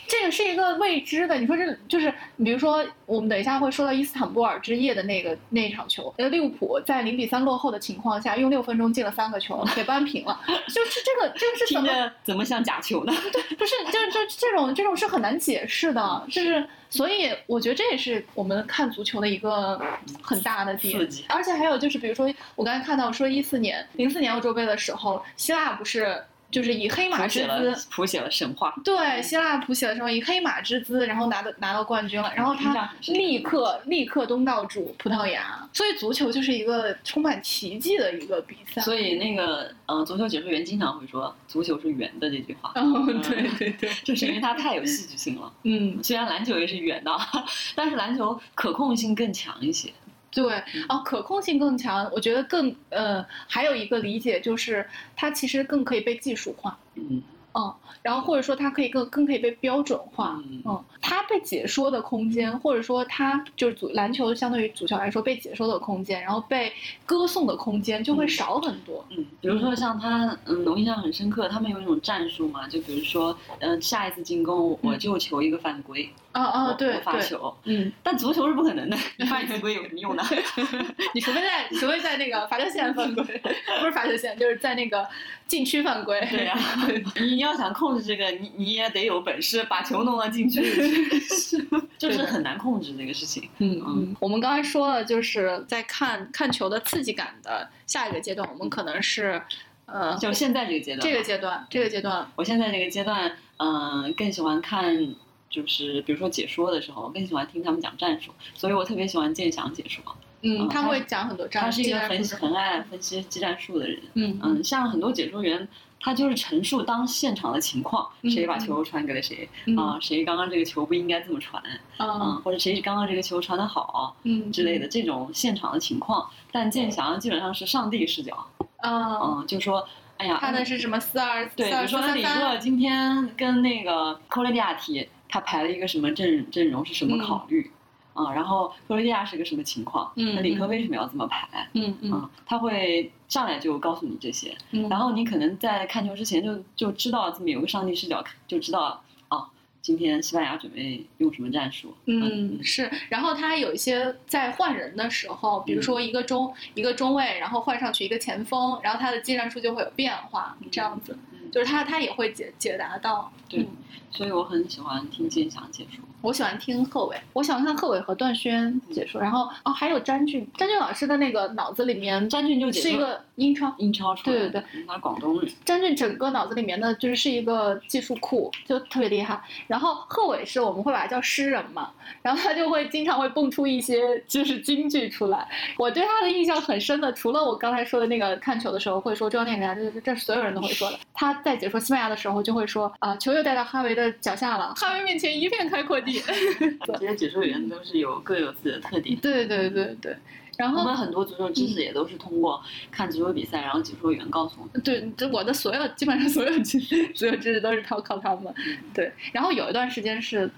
[0.07, 13.13] 这个是一个未知的，你说这就是，比如说我们等一下会说到伊斯坦布尔之夜的那个那场球，呃，利物浦在零比三落后的情况下，用六分钟进了三个球，给扳平了， 就是这个这个是怎么怎么像假球呢？
[13.33, 19.81] 对，不是，就是这这种这种是很难解释的，就是所以我觉得这也是我们看足球的一个
[20.23, 26.23] 很大的点，而且还有就是，比如说我刚才看到说一四年零四年欧洲杯的时候，希腊不是。
[26.55, 30.09] 就是以黑马之姿谱写了神话，对希腊谱写了什么？
[30.13, 38.81] 以黑马之姿，然后拿到拿到冠军了，然后他立刻立刻东道主葡萄牙，所以足球就是一个充满奇迹的一个比赛。
[38.83, 42.73] 所以那个呃，足球解说员经常会说“足球是圆的”这句话。
[42.77, 45.53] 哦，对对对， 就是因为它太有戏剧性了。
[45.65, 47.11] 嗯，虽然篮球也是圆的，
[47.75, 49.93] 但是篮球可控性更强一些。
[50.35, 50.53] 对，
[50.89, 57.23] 哦，可控性更强，我觉得更呃，还有一个理解就是，它其实更可以被技术化，嗯，
[57.55, 66.73] 嗯，然后或者说它可以更更可以被标准化，嗯，它被解说的空间，或者说它就是足篮球相对于足球来说被解说的空间，然后被
[67.07, 76.11] 歌颂的空间就会少很多，嗯，比如说像他，嗯，我印象很深刻，他们有一种战术嘛，就比如说，嗯，下一次进攻我就求一个犯规。
[76.35, 80.23] 啊啊，对发球，嗯，但足球是不可能的，你发犯规有什么用呢？
[81.15, 83.23] 你除非在，除非在那个罚球线犯规，
[83.79, 85.09] 不是罚球线，就是在那个
[85.47, 86.21] 禁区犯规。
[86.33, 86.59] 对呀，
[87.21, 93.49] 你要想控制这个，你你也得有本事把球弄到禁区里去，就是很难控制这个事情。
[93.59, 99.41] 嗯嗯，我们刚才说了，就是在看看球的刺激感的下一个阶段，我们可能是，
[99.87, 105.15] 呃，就现在这个阶段，这个阶段，这个阶段，我现在这个阶段，嗯，更喜欢看。
[105.55, 110.03] 就是比如说解说的时候，我更喜欢听他们讲战术，所以我特别喜欢建翔解说。
[110.43, 111.67] 嗯，他会讲很多战术。
[111.67, 114.01] 他是一个很很爱分析技战术的人。
[114.15, 115.69] 嗯嗯，像很多解说员，
[116.01, 119.97] 他就是陈述当现场的情况，谁把球传给了谁啊？
[120.01, 121.63] 谁刚刚这个球不应该这么传
[121.99, 122.43] 啊？
[122.45, 126.29] 或者谁刚刚这个球传的好，嗯之类的这种现场的情况。
[126.51, 128.47] 但建翔基本上是上帝视角。
[128.79, 129.89] 啊嗯，就说
[130.19, 135.09] 哎呀，他的是什么四二对，比如说李乐今天跟那个科雷利亚踢。
[135.35, 137.69] 他排了一个什么阵阵容是什么考虑
[138.13, 138.33] 啊？
[138.33, 140.13] 然后克罗地亚是个什么情况？
[140.15, 141.69] 那李克为什么要这么排？
[141.73, 144.57] 嗯嗯，他会上来就告诉你这些，
[144.89, 149.45] 然后你可能在看球之前就就知道这么有个上帝视角，就知道哦，
[149.83, 151.93] 今天西班牙准备用什么战术？
[152.07, 152.89] 嗯，是。
[153.09, 161.19] 然后他有一些在换人的时候，比如说一个中一个中卫，然后换上去一个前锋，然后他的技战术就会有变化，这样子，
[161.55, 163.31] 就是他他也会解解答到。
[163.49, 163.69] 对。
[164.11, 166.05] 所以我很喜欢听金翔解说。
[166.25, 175.53] 我喜欢听贺炜，我喜欢看贺炜和段轩解说，然后哦还有詹俊，詹俊老师的那个脑子里面，詹俊就是一个英超，英超出来对对对，他广东人。
[175.67, 179.39] 詹俊整个脑子里面的就是是一个技术库，就特别厉害。
[179.67, 181.91] 然后贺炜是我们会把他叫诗人嘛，
[182.23, 185.47] 然后他就会经常会蹦出一些就是京剧出来。
[185.77, 190.99] 我对他的印象很深的，除了我刚才说的那个看球的时候会说中央电视台，这这是所有人都会说的。
[191.13, 196.14] 他在解说西班牙的时候就会说啊，球又带到哈维的脚下了，哈维面前一片开阔地。
[196.99, 199.17] 这些解说员都是有各有自己的特点。
[199.21, 200.17] 对对对对，
[200.57, 204.83] 然后我们很多足球知识也都是通过看足球比赛，然后解说员告诉我们。
[204.83, 208.53] 对，这我的所有基本上所有知识，所有知识都是靠靠他们。
[208.93, 210.51] 对，然后有一段时间是，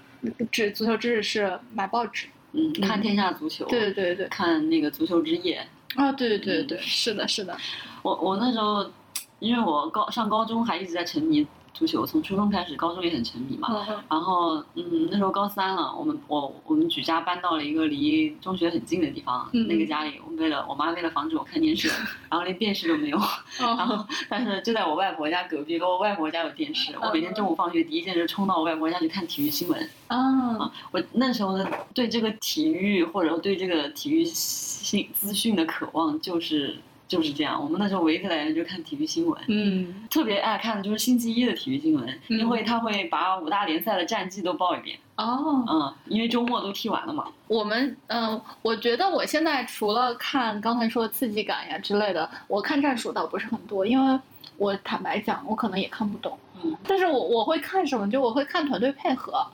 [0.51, 5.65] 知足球知识是买报纸，嗯，看天下足球，对对对，看那个足球之夜。
[5.95, 7.57] 啊，对对对对，是的，是的。
[8.03, 8.91] 我我那时候，
[9.39, 11.45] 因为我高上高中还一直在沉迷。
[11.77, 13.85] 足球从初中开始，高中也很沉迷嘛。
[14.09, 19.47] 然后，嗯，那时候高三了，我们我我们举家搬到了一个离中学很近的地方。
[19.51, 21.87] 那个家里，我为了我妈为了防止我看电视，
[22.29, 23.19] 然后连电视都没有。
[23.59, 26.95] 然后，但是就在我外婆家隔壁，我外婆家有电视。
[26.99, 29.89] 我每天中午放学第一件事冲到我外婆家去看体育新闻。
[30.07, 36.77] 啊，我那时候的对这个体育或者对这个体育信资讯的渴望就是。
[37.07, 44.97] 就是这样，我们那时候唯一的来源就看体育新闻，嗯，特别爱看的就是星期一的体育新闻，因为他会把五大联赛的战绩都报一遍。
[45.15, 47.25] 哦，嗯，因为周末都踢完了嘛。
[47.47, 54.19] 我们，嗯，我觉得我现在除了看刚才说的刺激感呀之类的，我看战术倒不是很多，因为
[54.57, 56.37] 我坦白讲，我可能也看不懂。
[56.63, 58.09] 嗯，但是我我会看什么？
[58.09, 59.45] 就我会看团队配合。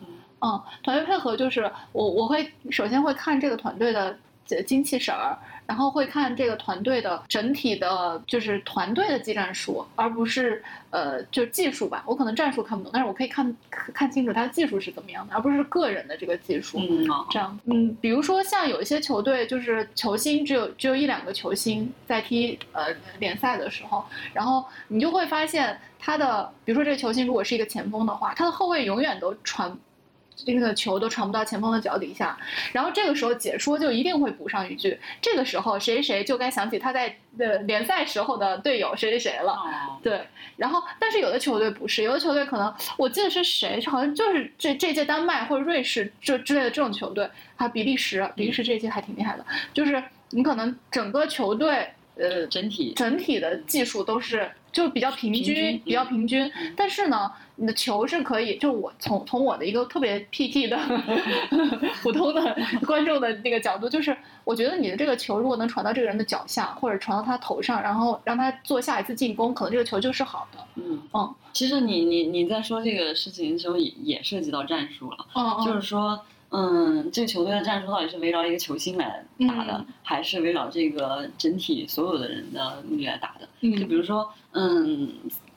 [0.42, 4.18] 嗯，团队配合就是我我会首先会看这个团队的
[4.66, 5.38] 精气神儿。
[5.66, 12.04] 然后会看这个团队的整体的，就是团队的技战术，而不是呃，就技术吧。
[12.06, 16.80] 我可能战术看不懂，但是我可以看看清楚他的技术是怎么样的，而不是个人的这个技术。
[16.80, 22.88] 嗯，这样，嗯，比如说像有一些球队，就是球星只有只有一两个球星在踢呃
[23.20, 24.04] 联赛的时候，
[24.34, 29.76] 然后你就会发现他的，比如说这个球星如果是一个前锋的话，他的后卫永远都传。
[30.46, 32.38] 这个球都传不到前锋的脚底下，
[32.72, 39.58] 然后这个时候解说就一定会补上一句：这个时候谁谁就该想起他在呃联赛时候的队友谁谁谁了。
[40.02, 40.22] 对，
[40.58, 57.32] 然后但是有的球队不是，有的球队可能我记得是谁，好像就是这这届丹麦或者瑞士这之类的这种球队，还有比利时，比利时这届还挺厉害的，就是你可能整个球队呃整体整体的技术都是就比较平均，比较平均，但是呢。
[57.56, 60.76] 你的球是可以，就我从从我的一个特别 PT 的
[62.02, 70.66] 普通的观众的那个角度，就是我觉得你的这个球如果能传到这个人的脚下，或者传到他头上，然后让他做下一次进攻，可能这个球就是好的。
[70.78, 75.18] 嗯嗯，其实你你你在说这个事情的时候，也也涉及到战术了。
[75.36, 76.20] 嗯就是说，
[76.54, 83.50] 嗯，这个球队的战术到底是围绕一个球星来打的，还是围绕这个整体所有的人的目的来打的？
[83.62, 85.10] 嗯，就比如说，嗯。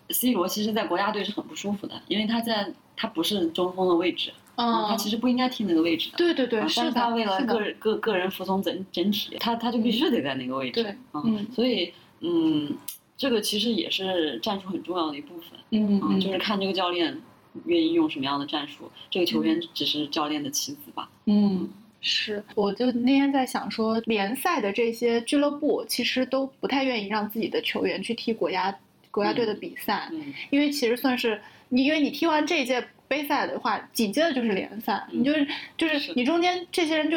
[0.09, 6.17] C 罗其实，在国家队是很不舒服的，因为他在他不是中锋的位置，嗯，他其实不应该踢那个位置的。
[6.17, 10.81] 对对对，但是他为了个人个个人服从整整体，他他就必须得在那个位置。
[10.81, 12.73] 对，嗯，所以嗯，
[13.17, 15.59] 这个其实也是战术很重要的一部分。
[15.71, 17.21] 嗯嗯，就是看这个教练
[17.65, 21.09] 愿意用什么样的战术，这个球员只是教练的棋子吧。
[21.25, 21.69] 嗯，
[22.01, 28.77] 是，我就那天在想说，联赛的这些俱乐部其实都不太愿意让自己的球员去踢国家。
[29.09, 30.11] 国家队的比赛，
[30.51, 31.41] 因为其实算是
[31.71, 37.17] 你，因为你踢完这一届杯赛的话，紧接着就是联赛，你就是就是你中间这些人就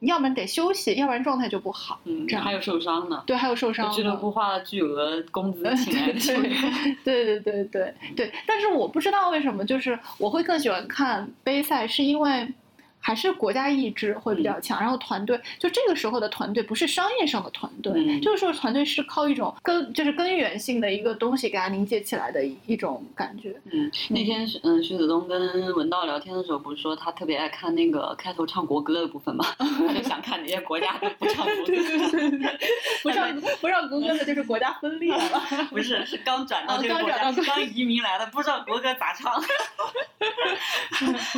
[0.00, 2.00] 要不然得休息，要不然状态就不好。
[2.04, 3.22] 嗯，这样还有受伤呢。
[3.26, 3.90] 对，还有受伤。
[3.92, 6.96] 俱乐部花了巨额工资 请来的球员。
[7.04, 12.48] 对对对对对，但是我不知道为什么，就是我会更喜欢看杯赛，是因为。
[13.00, 23.54] 还是国家意志会比较强，然后团队就这个时候的团队不是商业上的团队，就是说团队是靠一种根，就是根源性的一个东西给它凝结起来的一种感觉。
[23.72, 29.46] 嗯，那天嗯徐子东跟文道聊天的时候，不是说他特别爱看那个开头唱国歌的部分吗？
[29.58, 31.72] 他就想看哪些国家都不唱国歌，
[33.02, 35.42] 不唱不唱国歌的就是国家分裂了。
[35.70, 39.42] 不是，是刚转到这个国家，刚移民来的，不知道国歌咋唱。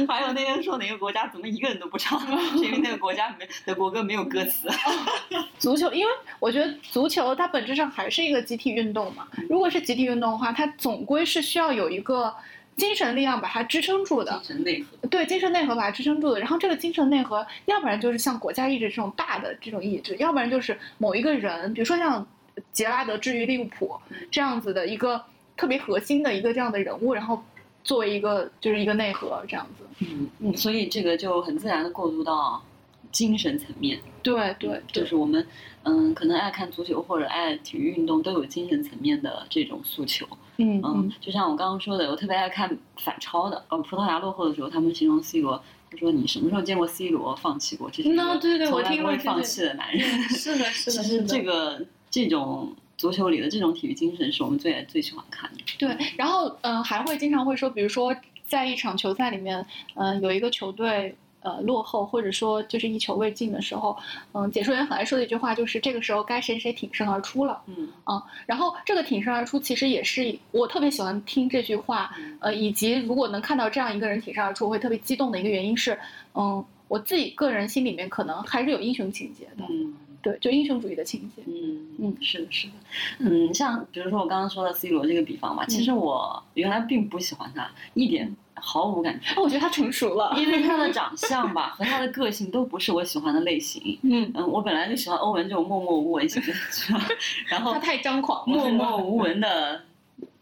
[0.08, 1.51] 还有那天说哪个国家怎么？
[1.52, 2.18] 一个人都不唱，
[2.56, 4.68] 是因为那个国家没的国歌没有歌词。
[5.58, 9.26] 足球，因为我觉得足球它本质上还是一个集体运动嘛。
[9.48, 12.34] 如果是集体运动的话，它总归是需要有一个
[12.76, 14.32] 精神力量把它支撑住的。
[14.42, 15.08] 精神内核。
[15.08, 16.40] 对，精神内核把它支撑住的。
[16.40, 22.26] 然后这个精神内核，要不然就是像国家意志这种大的这种意志，要不然就是某一个人，比如说像
[22.72, 23.94] 杰拉德治愈利物浦
[24.30, 25.22] 这样子的一个
[25.56, 27.42] 特别核心的一个这样的人物，然后。
[27.84, 29.84] 作为一个就是一个内核这样子。
[30.00, 32.62] 嗯嗯，所以这个就很自然的过渡到
[33.10, 34.00] 精神层面。
[34.22, 35.46] 对对，就是我们
[35.82, 40.26] 嗯，可能爱看足球或者爱体育运动，都有精神层面的这种诉求。
[40.58, 43.64] 嗯嗯，就像我刚刚说的，我特别爱看反超的。
[43.68, 47.90] 呃，葡萄牙落后的时候，他们形容 C 罗，他说：“你什么时候见过 C 罗放弃过？
[47.90, 51.02] 这是那对对，我听不会放弃的男人。”是的，是的。
[51.02, 55.58] 其实这个这种足球里的这种体育精神，是我们最最喜欢看的。
[55.76, 58.14] 对，然后嗯，还会经常会说，比如说
[58.46, 61.14] 在一场球赛里面，嗯，有一个球队。
[61.44, 63.98] 呃，落后或者说就是一球未进的时候，
[64.32, 75.98] 嗯，解说员很爱说的一句话就是这个时候该谁谁挺身而出了，嗯啊，然后这个挺身而出其实也是我特别喜欢听这句话，呃，以及如果能看到这样一个人挺身而出，我会特别激动的一个原因是，
[76.36, 82.72] 嗯，我自己个人心里面可能还是有英雄情节的，嗯，对，就英雄主义的情节，嗯嗯，是的，是的，
[83.18, 88.34] 嗯，像比如说我刚刚说的 C 罗这个比方嘛，其实我原来并不喜欢他一点。
[88.64, 93.98] 毫无感觉，哦我觉得他成熟了，因为他的长相吧和他的个性都不是我喜欢的类型。
[94.02, 97.00] 嗯嗯，我本来就喜欢欧文这种默默无闻型的， 是吧？
[97.48, 99.82] 然后他太张狂，默默无闻的，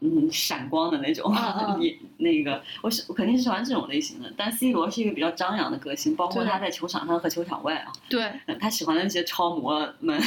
[0.01, 1.35] 嗯，闪光的那种。
[1.81, 4.33] 也那个，我是我肯定是喜欢这种类型的。
[4.37, 7.93] 但 C 罗是一个比较张扬的个性，包括他在球场上和球场外啊。
[8.09, 10.21] 对，他喜欢的那些超模们，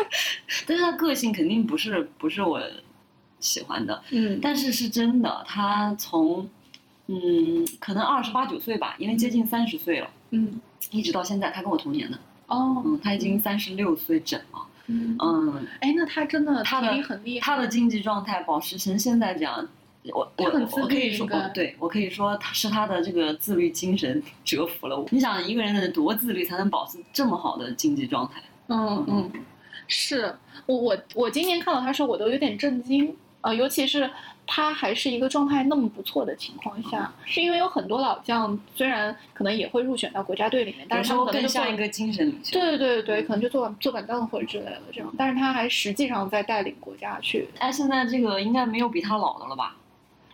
[0.66, 2.60] 但是他个性肯定不是不是我
[3.38, 4.02] 喜欢的。
[4.10, 6.48] 嗯，但是是真的，他从。
[7.12, 10.08] 嗯，可能二十八九岁吧，因为接近三十岁了。
[10.30, 10.60] 嗯，
[10.92, 12.16] 一直到现在，他跟我同年的。
[12.46, 14.64] 哦，嗯，他已经三十六岁整了。
[14.90, 15.16] 嗯。
[15.18, 19.66] 嗯，哎，那他真的他的很厉害，他的经济状态保持成现在这样，
[20.12, 20.44] 我我
[20.82, 25.06] 我可以说，对我可以说他是他的这个自律精神 折服了我。
[25.10, 28.42] 你想一个人得多自律才能保持这么好的经济状态？
[28.68, 29.30] 嗯嗯，
[29.88, 30.34] 是
[30.66, 34.10] 我我我今年看到他说我都有点震惊啊，尤其是。
[34.52, 42.58] 他还是一个状态那么不错的情况下，是因为有很多老将，虽然可能也会入选到国家队里面，但是他更像一个精神领袖。
[42.58, 47.46] 对对对对，可能就坐坐板凳或者之类的这种，但是他还实际上在带领国家去。
[47.60, 49.76] 哎，现在这个应该没有比他老的了吧？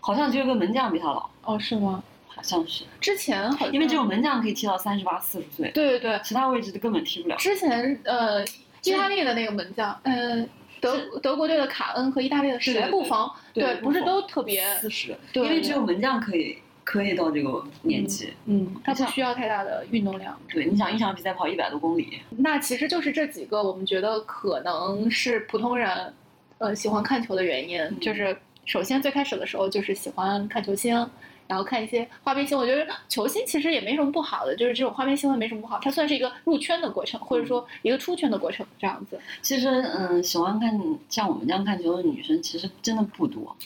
[0.01, 1.29] 好像只有个门将比他老。
[1.43, 2.03] 哦，是吗？
[2.29, 2.85] 好像是。
[2.99, 5.71] 之前好，因为这种门将可以踢到三十八、四十岁。
[5.73, 7.37] 对对对，其他位置都根本踢不了。
[7.37, 8.43] 之前呃，
[8.83, 10.49] 意大利的那个门将，呃。
[10.81, 20.39] 德德国队的卡恩和意大利的谁布防，对，不是都特别四十，因为只有门将可以可以到这个年纪，嗯，他不需要太大的运动量。
[20.49, 26.15] 对，你想一场比赛跑一百多公里，那其实就是这几个我们觉得可能是普通人，
[26.59, 31.09] 呃，喜欢看球的原因，就是首先最开始的时候就是喜欢看球星。
[31.49, 39.19] 然后看一些花边新闻，我觉得球星其实也没什么不好的，就是这种花边新闻没什么不好，它算是一个入圈的过程，或者说一个出圈的过程，这样子。
[39.43, 43.57] 其实，嗯，喜欢看像我们这样看球的女生，其实真的不多。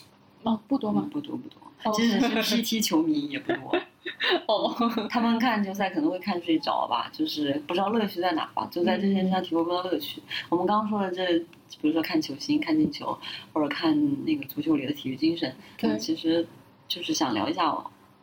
[0.43, 1.07] 哦，不多吗？
[1.11, 3.79] 不多不多，即使 是 PT 球迷也不多。
[4.47, 4.75] 哦，
[5.09, 10.21] 他们看球赛可能会看睡着吧，就是不知道乐趣在哪吧，就在这些上体会不到乐趣。
[10.49, 11.39] 我们刚刚说的这，
[11.79, 13.17] 比如说看球星、看进球，
[13.53, 16.47] 或者看那个足球里的体育精神，对，其实。
[16.93, 17.73] 就是想聊一下，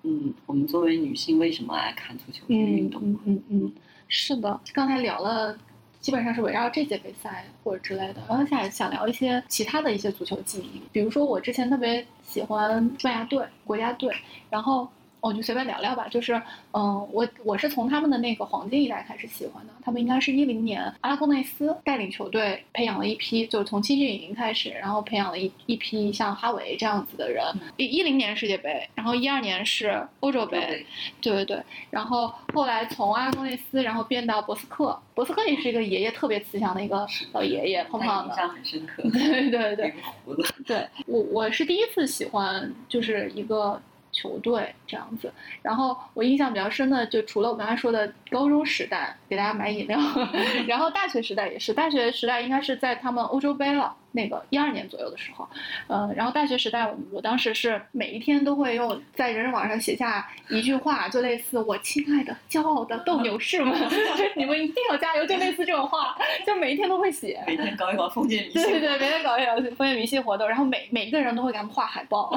[0.03, 3.01] 嗯，我们作为女性为什么爱看足球这个运动？
[3.03, 3.73] 嗯嗯嗯，
[4.09, 5.57] 是的，刚才聊了，
[6.01, 14.15] 基本上是围绕这届比赛或者之类的，然后想想聊一些其他的一些足球记忆，比如说我之前特别喜欢西班牙队国家队，
[14.51, 14.87] 然后。
[15.21, 16.41] 我就随便聊聊吧，就是，
[16.73, 27.45] 嗯，我我是从他们的那个黄金一代开始喜欢的，他们应该是一零年阿拉贡内斯带领球队培养了一批，就是从青训营开始，然后培养了一一批像哈维这样子的人。
[27.77, 30.87] 一一零年世界杯，然后一二年是欧洲杯，
[31.21, 39.03] 对对对，然后后来从阿拉贡内斯，然后变到博斯克，博斯克也是一个爷爷特别慈祥的一个老爷爷，胖胖的，印象很深刻。
[39.11, 39.95] 对对对，
[40.65, 43.83] 对 我我是第一次喜欢，就是一个。
[44.13, 49.99] 球队这样子，然后我印象比较深的，就除了我刚才说的高中时代给大家买饮料，
[50.67, 53.95] 然后大学时代也是，大学时代应该是在他们欧洲杯了。
[54.13, 55.49] 那个一二年左右的时候，
[55.87, 63.75] 呃，然后大学时代，我我当时是每一天都会用在人人网上写下一句话，就类似“我亲爱的、骄傲的斗牛士们，
[64.35, 67.45] 你们一定要加油”，就类似这种话，就每一天都会写。
[67.47, 68.63] 每天搞一搞封建迷信。
[68.63, 72.35] 对对，每天搞一搞封建迷信活动，然后每每一个人都会给他们画海报，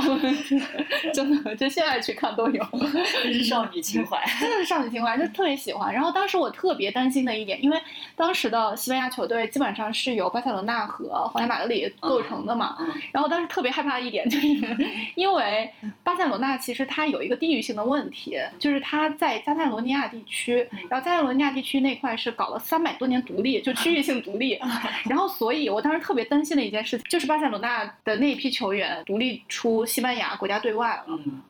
[1.14, 2.62] 真的，就现在去看都有。
[3.24, 5.94] 这是少女情怀，真的是少女情怀，就特别喜欢。
[5.94, 7.80] 然后当时我特别担心的一点，因为
[8.16, 11.61] 当时的西班牙球队基本上是由巴塞罗那和皇家马。
[11.62, 12.78] 德里构成的嘛。
[13.12, 14.48] 然后当时特别害怕的一点就是，
[15.16, 15.70] 因为
[16.04, 24.60] 巴塞罗那其实它有一个地域性的问题，就是它在加泰罗尼亚地区，然后加泰罗尼亚地区那块是搞了三百多年独立，就区域性独立。
[25.08, 31.06] 然后所以我当时特别担心的一件事情，就是巴塞罗那的那一批球员独立出西班牙国家队外了。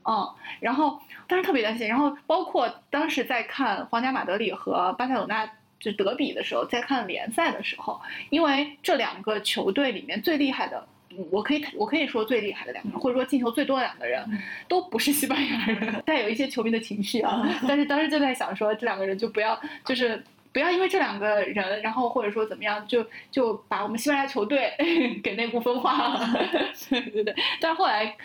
[0.05, 0.27] 嗯，
[0.59, 5.49] 然后当时特别担心，然后包括当时在看皇家马德里和巴塞罗那。
[5.81, 10.87] 就德比的时候，在看联赛的时候，因为这两个球队里面最厉害的，
[11.31, 14.23] 我可以我可以说最厉害的两个人，或者说进球最多的两个人，
[14.67, 17.43] 都不是西班牙人， 带有一些球迷的情绪啊。
[17.67, 20.23] 但是当时就在想说，这两个人就不要，就是
[20.53, 24.71] 不要因为这两个人，然后或者说怎么样，就就把我们西班牙球队
[25.23, 26.29] 给内部分化了。
[26.89, 28.15] 对对对，但是后来。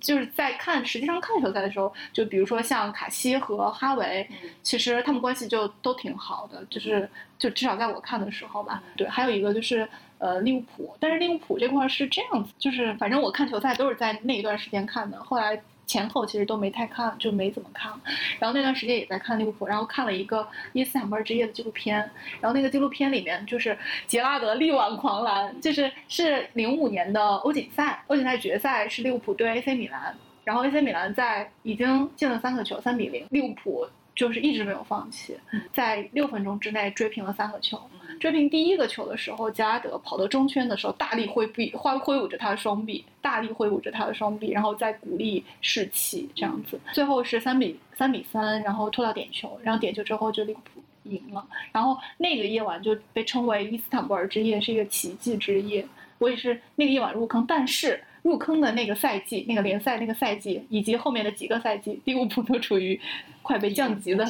[0.00, 4.28] 就是在看，实际上看球赛的时候，就比如说像卡西和哈维，
[4.62, 7.08] 其实他们关系就都挺好的，就是
[7.38, 8.82] 就至少在我看的时候吧。
[8.96, 15.62] 对，还有一个就是呃利物浦，但是利物浦这块是这样子，就是反正我看球赛都是在那一段时间看的，后来。
[15.86, 17.92] 前后其实都没太看，就没怎么看。
[18.38, 21.98] 然后那段时间也在看利物浦，然后看了一个伊斯坦布尔之夜的纪录片。
[22.40, 30.14] 然后那个纪录片里面就是杰拉德力挽狂澜，就是是零五年的欧锦赛，欧锦赛决赛是利物浦对 AC 米兰，
[30.44, 33.86] 然后 AC 米兰在已经进了三个球，三比零，利物浦。
[34.16, 35.38] 就是一直没有放弃，
[35.74, 37.78] 在六分钟之内追平了三个球。
[38.18, 46.78] 追平第一个球的时候，加拉德跑到中圈的时候，大力挥臂，挥挥舞着他的双臂，大力挥舞着他的双臂，然后再鼓励士气，这样子。
[46.92, 51.46] 最后是三比三比三，然后拖到点球，然后点球之后就利物浦赢了。
[51.72, 55.86] 然后那个夜晚就被称为伊斯坦布尔之夜，是一个奇迹之夜。
[56.18, 58.02] 我也是那个夜晚入坑，但是。
[58.26, 63.00] 入坑的那个赛季，那个联赛那个赛季，以及后面的几个赛季，利物浦都处于
[63.40, 64.26] 快被降级的，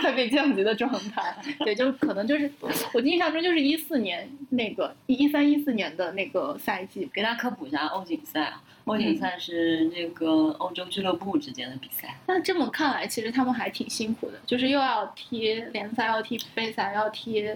[0.00, 1.32] 快被降级的状态。
[1.60, 2.50] 对，就可能就是
[2.92, 7.08] 我印象中就是一四年那个一三一四年的那个赛季。
[7.14, 12.18] 给大家科普一下欧锦赛啊，欧锦赛是那个欧洲俱乐部之间的比赛。
[12.26, 17.48] 那这么看来，其实他们还挺辛苦的，就是又要踢联赛，要踢杯赛，要踢。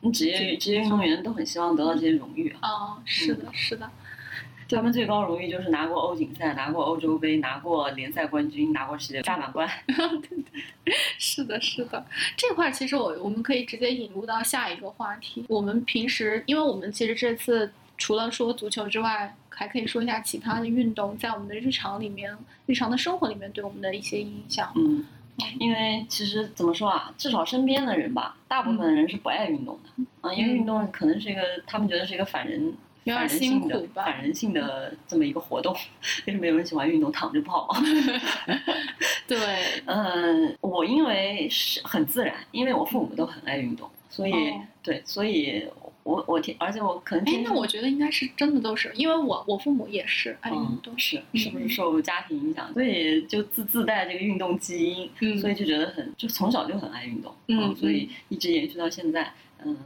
[0.00, 2.68] 你职业职业运动员都很希望得到这些荣誉啊。
[2.68, 3.88] 哦，是的，是的。
[4.76, 9.68] 他们最高荣誉就是拿过欧锦赛，拿过欧洲杯，拿过联赛冠军，拿过世界大满贯。
[11.18, 12.04] 是的，是的，
[12.36, 15.44] 这块其实我我们可以直接引入到下一个话题。
[15.48, 24.72] 我们平时，因为我们其实这次除了说足球之外，还可以说一下其他的运动在我们的日常里面、日常的生活里面对我们的一些影响。
[24.74, 25.04] 嗯，
[25.60, 32.74] 因为其实怎么说啊，至少身边的人吧，大部分的人是不爱运动的啊，因为运动可能是一个他们觉得是一个反人。
[33.04, 34.04] 有点辛苦吧？
[34.04, 35.74] 反人性的这么一个活动，
[36.26, 37.10] 为什么有人喜欢运动？
[37.10, 37.80] 躺着不好吗？
[39.26, 39.38] 对，
[39.86, 44.32] 嗯，我因为是很自然，因为我父母都很爱运动，所以
[44.82, 45.66] 对，所以
[46.04, 52.72] 我我听，而且我可能哎，那我觉得应该是真的都是，因为我我父母也是爱运动，是是不是受家庭影响？
[52.72, 59.32] 所以就自自带这个运动基因，所以就觉得很就从小就很爱运动，嗯，所以一直延续到现在。
[59.64, 59.76] 嗯，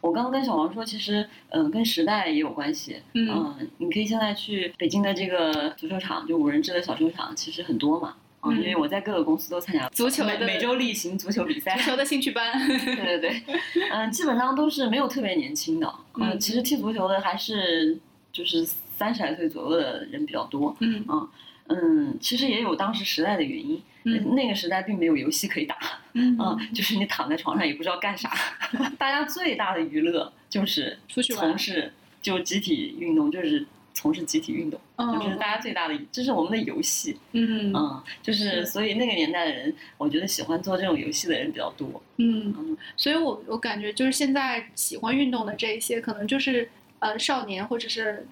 [0.00, 2.96] 我刚刚跟小王说，其实嗯，跟时代也有关系。
[3.14, 8.14] 嗯，你可以现在去北京的这个足球场，就五人制的小球场，其实很多嘛。
[8.42, 12.52] 嗯，因为我在各个公司都参加足球的每周例行足球比赛，足球的兴趣班。
[12.68, 13.42] 对对对，
[13.90, 15.90] 嗯，基本上都是没有特别年轻的。
[16.20, 17.98] 嗯，其实踢足球的还是
[18.30, 20.76] 就是三十来岁左右的人比较多。
[20.80, 21.28] 嗯嗯
[21.68, 23.82] 嗯，其实也有当时时代的原因。
[24.04, 25.76] 那个时代并没有游戏可以打，
[26.12, 26.36] 嗯，
[26.74, 28.30] 就是你躺在床上也不知道干啥，
[28.98, 46.68] 大家最大的娱乐就是出去从事就集体运动，就是从事集体运动，就是大家最大的，这是我们的游戏，嗯嗯，就是所以那个年代的人，我觉得喜欢做这种游戏的人比较多，嗯，所以我我感觉就是现在喜欢运动的这一些，可能就是。
[47.04, 48.26] 呃，少年或者是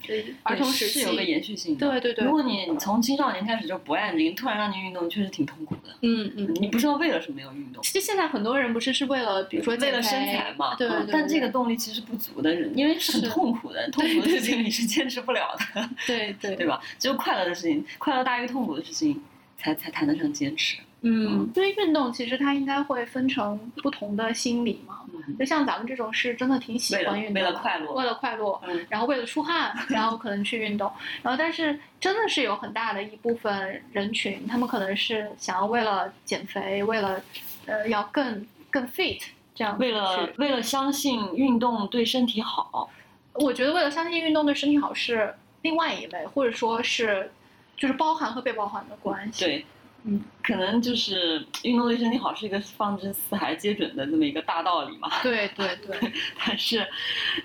[0.44, 1.86] 儿童时期是有个延续性的。
[1.90, 2.24] 对对对。
[2.24, 5.94] 如果你从青少年开始就不爱你，突然让你运动，确实挺痛苦的。
[6.00, 6.54] 嗯嗯。
[6.54, 7.82] 你不知道为了什么要运动。
[7.82, 10.74] 其实现在很多人不是是为了，比如说为了身材嘛。
[10.76, 11.06] 对对。
[11.12, 15.90] 但这个动力其实不足的人，因为是很痛苦的，痛苦的事情你是坚持不了的。
[16.06, 16.56] 对对。
[16.56, 16.80] 对 吧？
[16.98, 19.20] 只有快乐的事情，快乐大于痛苦的事情，
[19.58, 20.78] 才才谈得上坚持。
[21.02, 25.00] 嗯，因为运动其实它应该会分成不同的心理嘛。
[25.38, 30.90] 就像咱们这种是真的挺喜欢运动，为了快乐，为了快乐，然后为了出汗，然后可能去运动。
[31.22, 37.20] 然后，但是真的是有很大的一部分人群，他们可能是想要为了减肥，为了
[37.66, 39.22] 呃要更更 fit
[39.54, 42.90] 这样，为了为了相信运动对身体好。
[43.34, 47.30] 我觉得为了相信运动对身体好是另外一类，或者说是
[47.76, 49.44] 就是包含和被包含的关系。
[49.44, 49.66] 对。
[50.04, 55.08] 嗯，可能就是运动对身体好是一个放之四海皆准的这么一个大道理嘛。
[55.22, 56.12] 对对对。
[56.44, 56.86] 但是，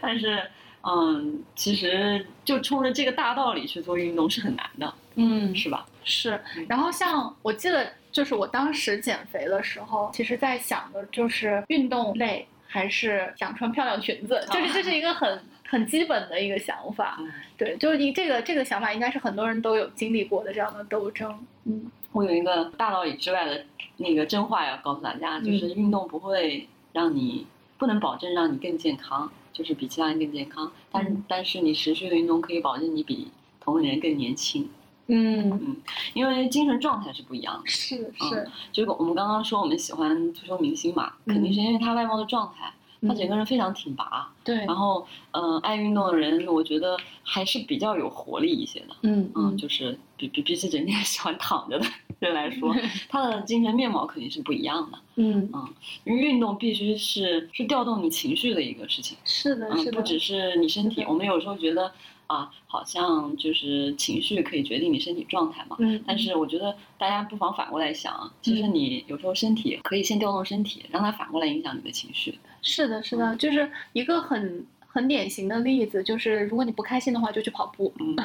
[0.01, 0.41] 但是，
[0.81, 5.85] 嗯，其实就冲着这个大道理去做运动是很难的，嗯，是吧？
[6.03, 6.39] 是。
[6.67, 17.19] 然后像我记得，就是我当时减肥的时候，其实在想的就是运动类还是想穿漂亮裙子，就是这是一个很很基本的一个想法。
[17.57, 21.45] 对，就是你这个这个想法应该是很多人都有经历过的这样的斗争。
[21.65, 23.65] 嗯，我有一个大道理之外的
[23.97, 27.45] 那个真话要告诉大家，就是运动不会让你
[27.77, 29.31] 不能保证让你更健康。
[29.53, 34.69] 就是比其他人更健康，但但是你持续的运动可以保证你比同龄人更年轻。
[35.07, 35.77] 嗯嗯，
[36.13, 37.67] 因为精神状态是不一样的。
[37.67, 42.71] 是是，就我们刚刚说我们喜欢足球明星嘛，肯定是因为他外貌的状态。
[43.01, 51.85] 他整个人非常挺拔，对，然后，嗯，爱运动的人，我觉得还是比较有活力一些的，嗯嗯，就是比比比起整天 喜欢躺着的
[52.19, 52.73] 人来说，
[53.09, 55.67] 他的精神面貌肯定是不一样的，嗯嗯，
[56.05, 61.91] 因为运动必须是是调动你情绪的一个事情，是的，是的，不只是你身体，我们有时候觉得。
[62.27, 65.77] 啊，好像就是情绪可以决定你身体状态嘛。
[65.79, 66.03] 嗯。
[66.05, 72.37] 但是我觉得大家不妨反过来想，其实你有时候身体可以先调动身体，让它反过来影响你的情绪。
[72.67, 74.65] 是的，是的，就是一个很。
[74.89, 77.93] 很典型的例子就是，如果你不开心的话，就去跑步。
[77.99, 78.15] 嗯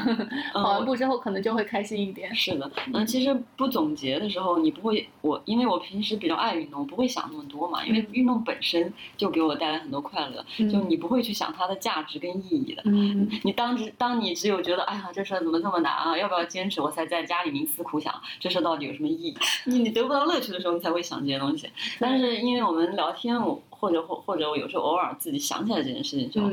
[0.55, 2.35] 跑完步之后，可能就会开心一点。
[2.35, 7.85] 是的，嗯，其实不总结的时候，你不会，我因为我平时比较爱运动，我不会想那么多嘛。
[7.85, 12.81] 因为运动本身就给我带来很多快乐，就你不会去想它的价值跟意义的。
[12.87, 16.17] 嗯，你当时当你只有觉得，哎呀，这事儿怎么这么难啊？
[16.17, 16.81] 要不要坚持？
[16.81, 19.37] 我才在家里冥思苦想，这事到底有什么意义？
[19.67, 21.69] 你你得不到乐趣的时候，你才会想这些东西。
[21.99, 23.63] 但是因为我们聊天，我。
[23.83, 26.49] 或者或或者我有时候偶尔自己想起来这件事情之后，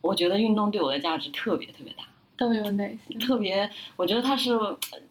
[0.00, 2.04] 我觉得运动对我的价值特别特别大。
[2.34, 3.18] 都有哪些？
[3.18, 4.58] 特别，我觉得它是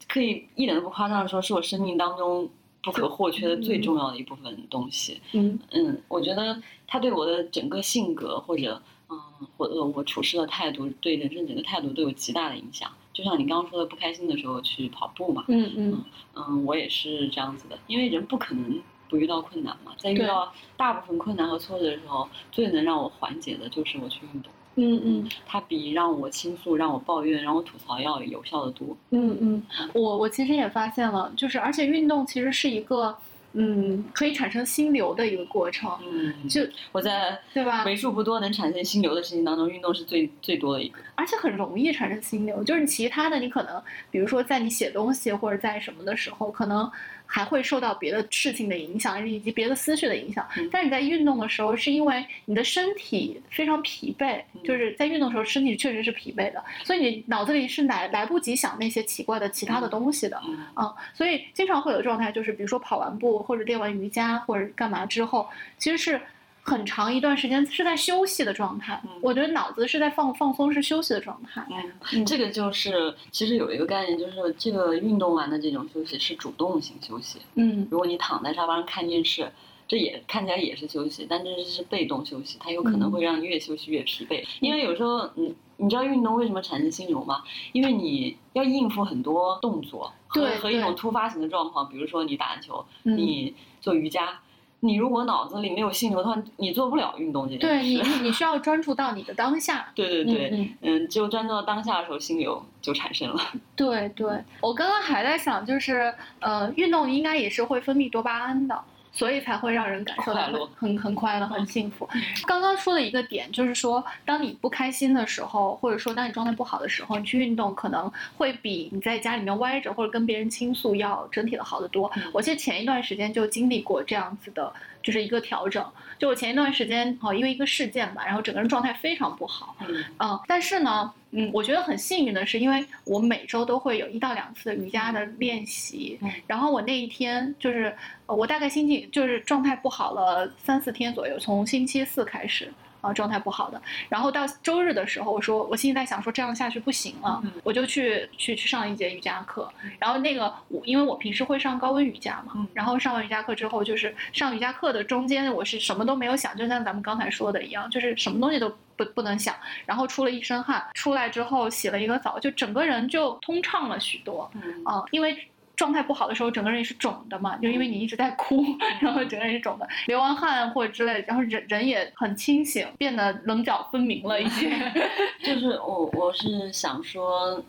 [0.07, 2.49] 可以一点都不夸张的说，是我生命当中
[2.83, 5.21] 不可或缺的最重要的一部分东西。
[5.33, 9.19] 嗯嗯，我觉得它对我的整个性格或者嗯
[9.55, 12.91] 或者我处事的态度，对人生整个态度都有极大的影响。
[13.13, 15.45] 就像你刚刚说的，不开心的时候去跑步嘛。
[15.47, 18.81] 嗯嗯嗯，我也是这样子的，因为人不可能。
[19.09, 24.51] 不遇到困难嘛，在遇到大部分困难和挫折的时候，最能让我缓解的就是我去运动。
[24.77, 28.95] 嗯嗯，它比让我倾诉、让我抱怨、让我吐槽要有效的多。
[29.11, 33.15] 嗯嗯，我我其实也发现了，就是而且运动其实是一个。
[33.57, 35.89] 嗯，可以产生心流的一个过程。
[36.03, 37.85] 嗯，就我在对吧？
[37.85, 42.61] 为数不多能产生心流的事情当中，运动是最最多的一个，而且很容易产生心流。
[42.65, 43.81] 就是其他的，你可能
[44.11, 46.91] 比如说在你写东西或者在什么的时候，可能
[47.25, 50.47] 还会受到别的事情的影响，以及别的思绪的影响。
[50.71, 60.41] 但是你在运动的时候，是因为你的身体非常疲惫，就是在运动的时候身体确实是疲惫的，所以你脑子里是来来不及想那些奇怪的其他的东西的。
[60.75, 63.35] 嗯，所以经常会有状态，就是比如说跑完步。
[63.45, 65.47] 或者练完瑜伽或者干嘛之后，
[65.77, 66.19] 其实是
[66.65, 68.99] 很长一段时间是在休息的状态。
[69.21, 71.65] 我觉得脑子是在放放松，是休息的状态。
[72.11, 77.39] 嗯，这个就是其实有一个概念，就是这个运动完的这种休息是主动性休息。
[77.53, 79.51] 嗯，如果你躺在沙发上看电视，
[79.87, 84.43] 这也看起来也是休息，但这是被动休息，它有可能会让你越休息越疲惫。
[84.59, 87.43] 因为有时候，你你知道运动为什么产生心流吗？
[87.73, 90.11] 因为你要应付很多动作。
[90.27, 94.37] 和，和一种突发型的状况，比如说你打篮球，你做瑜伽，
[94.85, 97.67] 你如果脑子里没有心流的话，你做不了运动这件事。
[97.67, 99.87] 对你，你需要专注到你的当下。
[99.95, 103.41] 对对对，嗯，只有专注到当下的时候，心流就产生了。
[103.75, 104.27] 对对，
[104.61, 108.79] 我刚刚还在想，就是呃，运动应该也是会分泌多巴胺的。
[109.15, 112.07] 所以才会让人感受到很很很快乐、很幸福。
[112.45, 122.11] 刚刚说的一个点就是说，当你不开心的时候，或者说当你状态不好的时候，你去运动可能会比你在家里面歪着或者跟别人倾诉要整体的好得多。
[122.33, 124.71] 我记得前一段时间就经历过这样子的。
[125.05, 125.85] 就是一个调整，
[126.17, 129.75] 就我前一段时间哦，因为一个事件吧，然后整个人状态非常不好，
[130.17, 137.95] 嗯，但是呢，嗯，我觉得很幸运的是，因为我每周都会有一到两次瑜伽的练习，然后我那一天就是
[138.25, 142.73] 我大概心情就是状态不好了三四天左右，从星期四开始。
[143.05, 149.71] 啊，状态不好的，然后到周日的时候，我说我心里在想说这样下去不行了，我就去去去上一节瑜伽课。
[149.99, 159.55] 然后那个我因为我平时会上高温瑜伽嘛，然后上完瑜伽课之后，就是上瑜伽课的中间，我是什么都没有想，就像咱们刚才说的一样，就是什么东西都不不能想。
[159.85, 164.49] 然后出了一身汗，出来之后洗了一个澡，就整个人就通畅了许多。
[164.53, 165.37] 嗯，因为。
[165.75, 168.63] 状态不好的时候，整个人也是肿的嘛，就因为你一直在哭，
[169.01, 174.69] 然后整个人是肿的，流完汗或者之类，然后人人也很清醒，变得棱角分明了一些。
[175.43, 177.61] 就是我我是想说，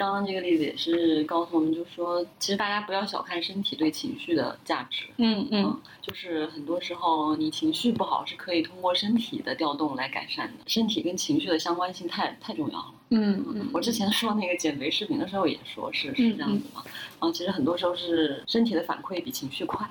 [0.00, 5.04] 刚刚这个例子也是告诉我们，就说其实大家不要小看身体对情绪的价值。
[5.18, 10.64] 嗯嗯，就是很多时候你情绪不好是可以通过身体的调动来改善的。
[10.66, 12.94] 身体跟情绪的相关性太太重要了。
[13.10, 16.82] 嗯嗯，我之前说那个减肥视频的时候也说是是这样子嘛。
[17.18, 19.86] 啊，其实很多时候是身体的反馈比情绪快。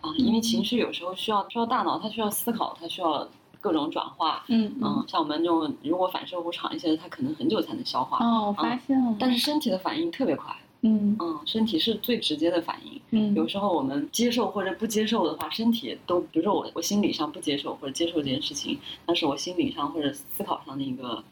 [0.00, 3.28] 啊，因为情绪有时候需要需要大脑，它需要思考，它需要。
[3.64, 8.18] 各种转化，嗯嗯，像我们这种如果反射弧长一些的，它可能很久才能消化。
[8.22, 9.16] 哦，我发现了。
[9.18, 13.00] 但是身体的反应特别快，嗯嗯，身体是最直接的反应。
[13.12, 21.24] 嗯，有时候我们接受或者不接受的话，身体都，比如说我我心理上不接受或者接受这件事情，那是我心理上或者思考上的一个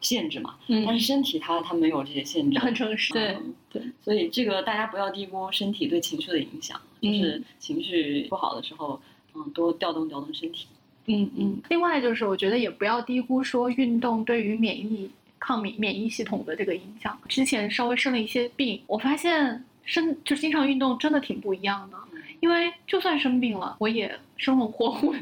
[0.00, 0.56] 限制嘛。
[0.66, 3.12] 嗯，但是身体它它没有这些限制，很诚实。
[3.12, 3.38] 对
[3.70, 9.00] 对，所以这个大家不要低估身体对情绪的影响，就是情绪不好的时候，
[9.36, 10.66] 嗯，多调动调动身体。
[11.06, 17.16] 嗯嗯，另外就是我觉得也不要低估说运动对于免疫抗免免疫系统的这个影响。
[17.28, 21.96] 之前稍微生了一些病，我发现生就经常运动真的挺不一样的。
[22.40, 25.20] 因为就算生病了，我也生龙活虎的，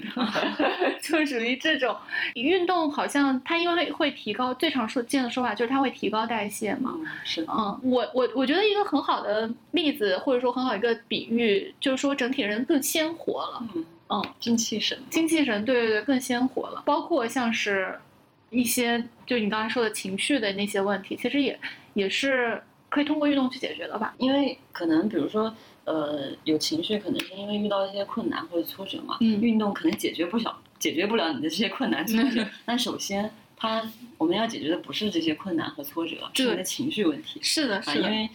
[1.00, 1.94] 就属于这种。
[2.34, 6.98] 运动好像它因为会提高，最常说见的说法就是它会提高代谢嘛。
[7.24, 7.46] 是。
[7.48, 13.62] 嗯，我我我觉得一个很好的例子或者说很好一个比喻，就是说整体人更鲜活了。
[13.76, 13.84] 嗯。
[14.14, 16.82] 嗯，精气神，精气神，对对对，更鲜活了。
[16.86, 17.98] 包括像是，
[18.50, 21.58] 一些就你刚才说的情绪的那些问题，其实也
[21.94, 24.14] 也是可以通过运动去解决的吧？
[24.18, 25.52] 因为可能比如说，
[25.84, 29.16] 呃，有情绪，可能是因为遇到一些困难或者挫折嘛。
[29.20, 29.40] 嗯。
[29.40, 32.46] 运动可能解决不了，解决不了你的这些困难 挫折。
[32.64, 33.82] 但首先，它
[34.16, 37.40] 我们要解决的不是这些困难和挫折，是你的情绪问题。
[37.42, 38.08] 是的，是的。
[38.08, 38.30] 因为。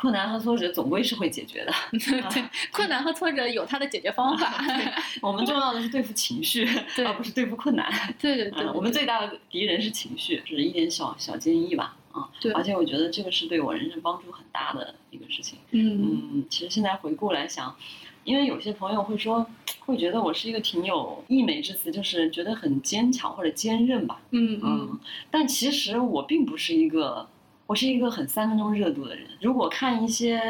[0.00, 2.42] 困难和挫折总归是会解决的， 对，
[2.72, 4.64] 困难和挫折有它的解决方法。
[5.20, 6.66] 我们重要的是对付情绪，
[7.04, 7.92] 而不是对付困难。
[8.18, 11.96] 对对对，我们最大的敌人是情绪，就是一点小小建议吧。
[12.12, 15.58] 啊，对，而且我觉得这个是对我人生帮助很大的一个事情。
[15.72, 17.76] 嗯嗯，其实现在回顾来想，
[18.24, 19.46] 因为有些朋友会说，
[19.80, 24.22] 会觉得我是一个挺有溢美之词，就是觉得很坚强或者坚韧吧。
[24.30, 24.98] 嗯嗯，
[25.30, 27.28] 但其实我并不是一个。
[27.70, 29.24] 我是一个很三分钟热度的人。
[29.40, 30.40] 如果看一些，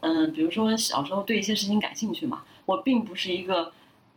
[0.00, 3.72] 嗯，比如说小时候对一些事情感兴趣嘛，我并不是一个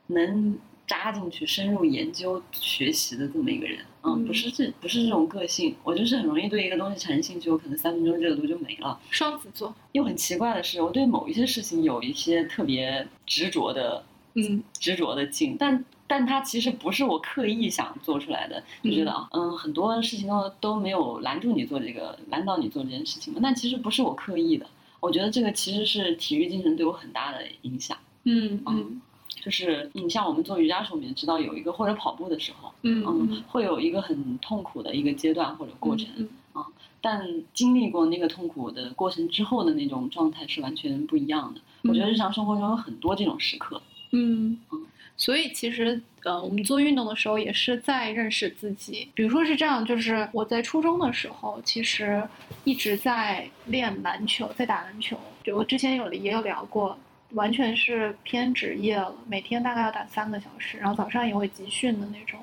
[0.08, 3.78] 能扎进去深入研究学习的这么一个人。
[4.02, 5.76] 嗯，不是这，不是这种个性。
[5.84, 9.00] 我就是很容易对一个东西产生兴趣，我可能三分钟热度就没了。
[9.12, 14.04] 双子座又很奇怪的是，我对某一些事情有一些特别执着的，
[14.34, 15.86] 嗯，执着的劲，但。
[16.08, 23.42] 但它其实不是我刻意想做出来的，就觉得啊，嗯，很多事情都都没有拦住你做这个，拦到你做这件事情嘛。
[23.44, 24.66] 但其实不是我刻意的，
[25.02, 27.98] 我觉得这个其实是体育精神对我很大的影响。
[28.24, 29.02] 嗯嗯，
[29.42, 36.08] 就是你像我们做瑜伽时候，我们也知道有一个或者跑步的时候，嗯嗯，会有一个很痛苦的一个阶段或者过程
[36.54, 36.66] 啊。
[37.02, 41.62] 但经历过那个痛苦的过程之后的那种状态是完全不一样的。
[41.84, 43.82] 我觉得日常生活中有很多这种时刻。
[44.12, 44.86] 嗯嗯。
[45.20, 49.10] 所以其实，呃，我们做运动的时候也是在认识自己。
[49.16, 52.22] 比如说是这样，就是我在初中的时候，其实
[52.64, 55.20] 一直在练篮球，在打篮球。
[55.44, 56.98] 就我之前有也有聊过，
[57.32, 62.40] 完全是偏职业了，每天大概要打三个小时，然后早上也会集训的那种，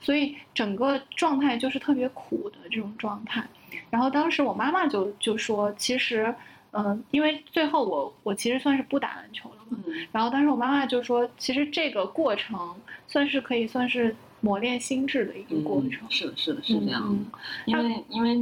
[0.00, 3.44] 所以整个状态就是特别苦的这种状态。
[3.90, 6.34] 然后当时我妈妈就就说，其实。
[6.78, 9.78] 嗯，因为最后我我其实算是不打篮球嘛，
[10.12, 12.74] 然后当时我妈妈就说，其实这个过程
[13.06, 16.08] 算是可以算是磨练心智的一个过程。
[16.10, 17.18] 是的，是的，是这样。
[17.64, 18.38] 因为因为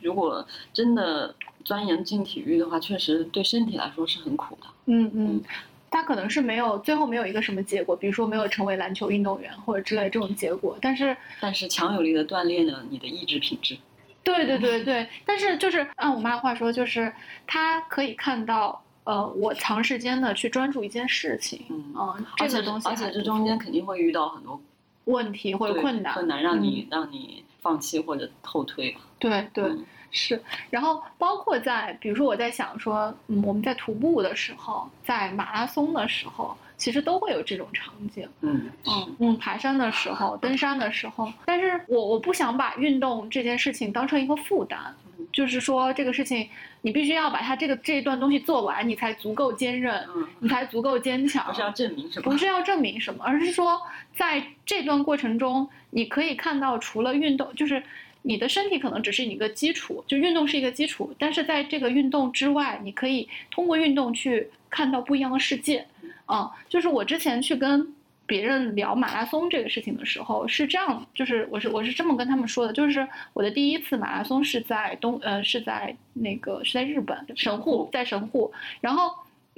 [0.00, 4.68] 如果真的钻研进体育的话，确实对身体来说是很苦的。
[4.86, 5.42] 嗯嗯，
[5.90, 13.76] 他可能是没有最后没有一个什么结果，比如说没有成为篮球运动员或者之类这种结果，但是但是强有力的锻炼了你的意志品质。
[14.24, 17.10] 对对对对，但是就是按我妈的话说，就是
[17.46, 24.60] 她可以看到，呃，我长时间的去专注一件事情，嗯，这个东西，而且这中间肯定会遇到很多
[25.06, 29.00] 问题或者困难，困难让你让你放弃或者后退吧。
[29.18, 29.64] 对对
[30.10, 30.38] 是，
[30.68, 36.54] 然后包括在比如说我在想说，嗯，我们在徒步的时候，在马拉松的时候。
[36.78, 44.94] 其实都会有这种场景，嗯嗯嗯，爬山的时候，登山的时候，但是我我不想把运动这件事情当成一个负担，
[45.38, 46.48] 就是说这个事情
[46.80, 50.04] 你必须要把它这个这一段东西做完，你才足够坚韧，
[50.40, 53.80] 你才足够坚强，不是要证明什么，不是要证明什么，而是说
[54.16, 57.80] 在这段过程中，你可以看到除了运动，就是
[58.22, 65.86] 你的身体可能只是一个基础，就运动是一个基础，但是在这个运动之外，你可以通过运动去看到不一样的世界。
[66.26, 67.94] 嗯，就是我之前去跟
[68.28, 79.10] 别人聊马拉松这个事情的时候，是这样，就是我是我是这么跟他们说的，就是我的第一次马拉松是在东呃是在那个是在日本神户，在神户，然后。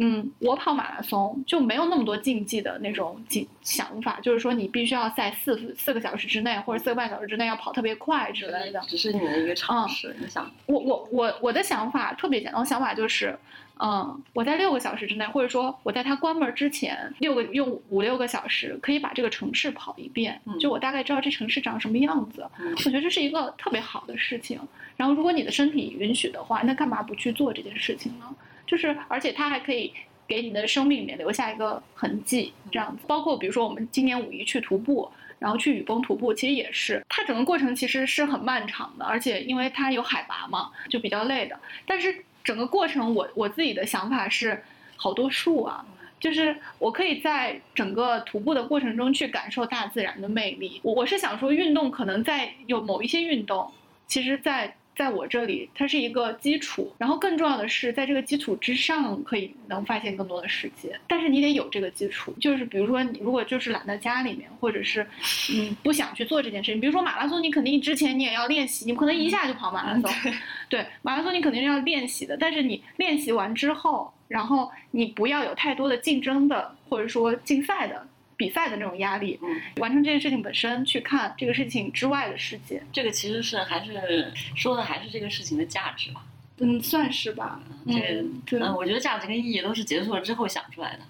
[0.02, 8.80] 嗯，我跑马拉松就没有那么多竞技的那种竞想法，就是说你必须要在四四个小时之内或者四个半小时之内要跑特别快之类的。
[8.88, 10.50] 只是你的一个尝试，你想？
[10.64, 13.38] 我我我我的想法特别简单，我想法就是，
[13.78, 22.48] 嗯，我在六个小时之内，或者说我在它关门之前六个用五六个小时可以把这个城市跑一遍，就我大概知道这城市长什么样子。
[22.58, 24.58] 我觉得这是一个特别好的事情。
[24.96, 28.34] 然后如果你的身体允许的话，那干嘛不去做这件事情呢？
[28.70, 29.92] 就是，而且它还可以
[30.28, 33.02] 给你的生命里面留下一个痕迹，这样子。
[33.08, 35.10] 包括比如说我们今年五一去徒步，
[35.40, 41.58] 然后去雨崩徒步，其实也是，它整个过程其实是很漫长的，而且因为它有海拔嘛，就比较累的。
[41.84, 44.62] 但是整个过程，我我自己的想法是，
[44.94, 45.84] 好多树啊，
[46.20, 50.80] 就是我可以在整个徒步的过程中去感受大自然的魅力。
[50.84, 53.68] 我我是想说，运动可能在有某一些运动，
[54.06, 54.76] 其实在。
[55.00, 60.94] 在我这里，它是一个基础，然后更重要的是，在这个基础之上，可以能发现更多的世界。
[61.08, 65.06] 但是你得有这个基础，就是比如说，你如果就是懒在家里面，或者是
[65.50, 70.32] 嗯不想去做这件事情，比如说马拉松，你肯定之前你也要练习，你不可能一下就跑马拉松。
[70.68, 78.06] 对，马拉松你肯定是要练习的，但是你练习完之后，然后你不要有太多的竞争的，或者说竞赛的。
[78.40, 86.24] 比赛的那种压力，嗯，完成这件事情本身，去看这个事情之外的世界，这个其实是还是说的还是这个事情的价值吧，
[86.56, 91.00] 嗯，算是吧，嗯，嗯，我觉得价值跟意义都是结束了之后想出来的。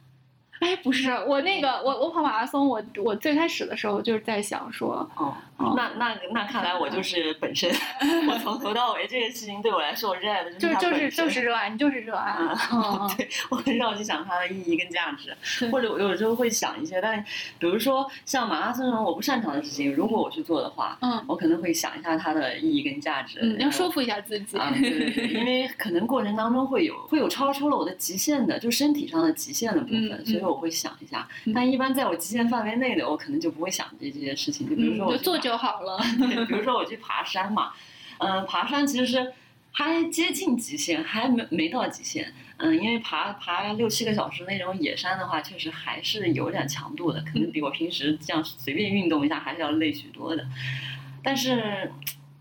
[0.61, 5.35] 哎，不是我那个，我我跑马拉松，我我最开始的时候就是在想说，哦，
[5.75, 7.71] 那那那看来我就是本身，
[8.29, 12.37] 我从头到尾这个事情对我来说，我热爱的就是就是就是热爱，你就是热爱，
[13.17, 15.35] 对我很少去想它的意义跟价值，
[15.73, 17.25] 或者我有时候会想一些，但
[17.59, 30.43] 比如说像马拉松这种我不擅长的事情，如果我去做的话，嗯，我可能会想一下它的意义跟价值，嗯，要说服一下自己，啊，对对对，因为可能过程当中会有会有超出了我的极限的，就身体上的极限的部分，所以。
[30.50, 34.69] 我会想一下，但一般在我极限范围内的，我可能就不会想这这些事情。
[34.69, 35.99] 就比如说，我做就好了。
[36.49, 37.73] 比如说我去爬山嘛，
[38.19, 39.33] 嗯，爬山其实是
[39.73, 42.33] 还接近极限，还没没到极限。
[42.59, 50.47] 嗯，因为爬爬六七个小时那种野山的话，确实还是有点强度的，可能比我平时这样随便运动一下还是要累许多的。
[51.23, 51.91] 但是，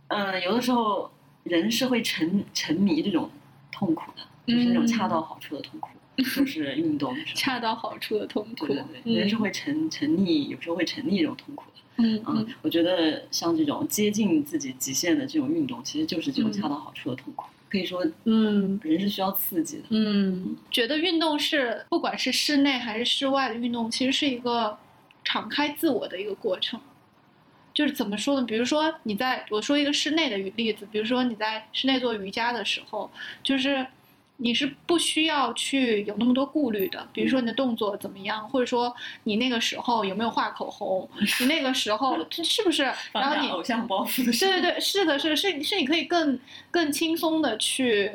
[0.07, 1.09] 嗯，有的时候
[1.43, 3.29] 人是会沉沉迷这种
[3.71, 5.89] 痛苦的，就是那种恰到好处的痛苦。
[6.23, 11.81] 就是运动恰到好处的痛苦，对对对，人是会沉沉溺，有时候会沉溺这种痛苦的。
[12.01, 17.45] 嗯嗯，我觉得像这种接近自己极限的这种运动，其实就是这种恰到好处的痛苦。
[17.69, 19.83] 可以说，嗯，人是需要刺激的。
[19.89, 24.77] 嗯，觉得运动是不管是室内还是室外的运动，其实是一个
[25.23, 26.79] 敞开自我的一个过程。
[27.73, 28.45] 就是怎么说呢？
[28.45, 33.11] 比如说你在我说一个室内的例子，比如说你在室内做瑜伽的时候，
[33.43, 33.85] 就是。
[34.41, 41.07] 你是不需要去有那么多顾虑的，比如说你的动作怎么样，或者说你那个时候有没有画口红，
[41.41, 42.83] 你那个时候是不是？
[43.11, 44.23] 然后你偶像包袱。
[44.39, 46.39] 对对对，是的，是是是，你可以更
[46.71, 48.11] 更轻松的去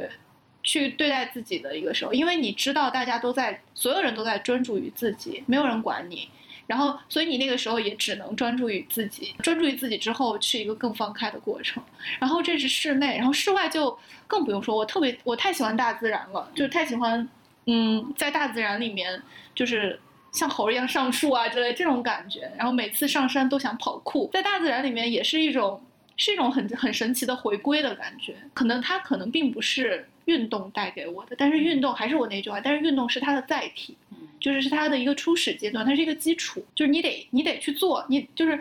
[0.63, 6.29] 去对待自己的一个时候，因为你知道大家都在，所有人都在专注于自己，没有人管你。
[6.67, 11.83] 然后，所以你那个时候也只能专注于自己，专注于自己之后是一个更放开的过程。
[12.19, 14.75] 然后这是室内，然后室外就更不用说。
[14.75, 17.29] 我特别，我太喜欢大自然了，就是太喜欢，
[17.67, 19.21] 嗯，在大自然里面
[19.55, 20.01] 就是
[20.33, 22.51] 像猴一样上树啊之类这种感觉。
[22.57, 25.83] 然后每次上山都想跑酷，在大自然里面也是一种
[26.17, 28.37] 是一种很很神奇的回归的感觉。
[28.55, 33.99] 可能它可能并不是运动带给我的，但是运动还是我那句话，但是运动是它的载体。
[34.45, 38.61] 就是是它的一个初始阶段，它是一个基础，就是你得你得去做，你就是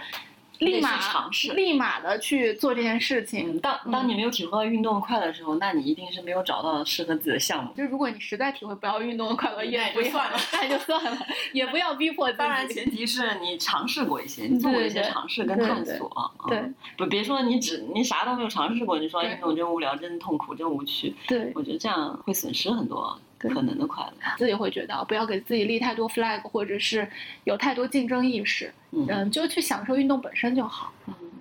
[0.59, 3.59] 立马尝试，立马的去做这件事情。
[3.59, 7.73] 当当你没有体会到运动的快乐的时候，那你一定是没有找到适合自己的项目。
[7.75, 11.17] 就如果你实在体会不到运动的快乐，也就算了， 那就算了，
[11.51, 12.37] 也不要逼迫自己。
[12.37, 16.31] 当然，前提是你尝试过一些，你做过一些尝试跟探索。
[16.47, 16.63] 对，
[16.95, 21.13] 不别说你只你啥都没有尝试过，你说运动真无聊、真痛苦、真无趣。
[21.27, 23.19] 对，我觉得这样会损失很多。
[23.49, 27.07] 可能的快乐，自己会觉得不要给自己立太多 flag，或者是
[27.43, 30.93] 有太多竞争意识，嗯，就去享受运动本身就好，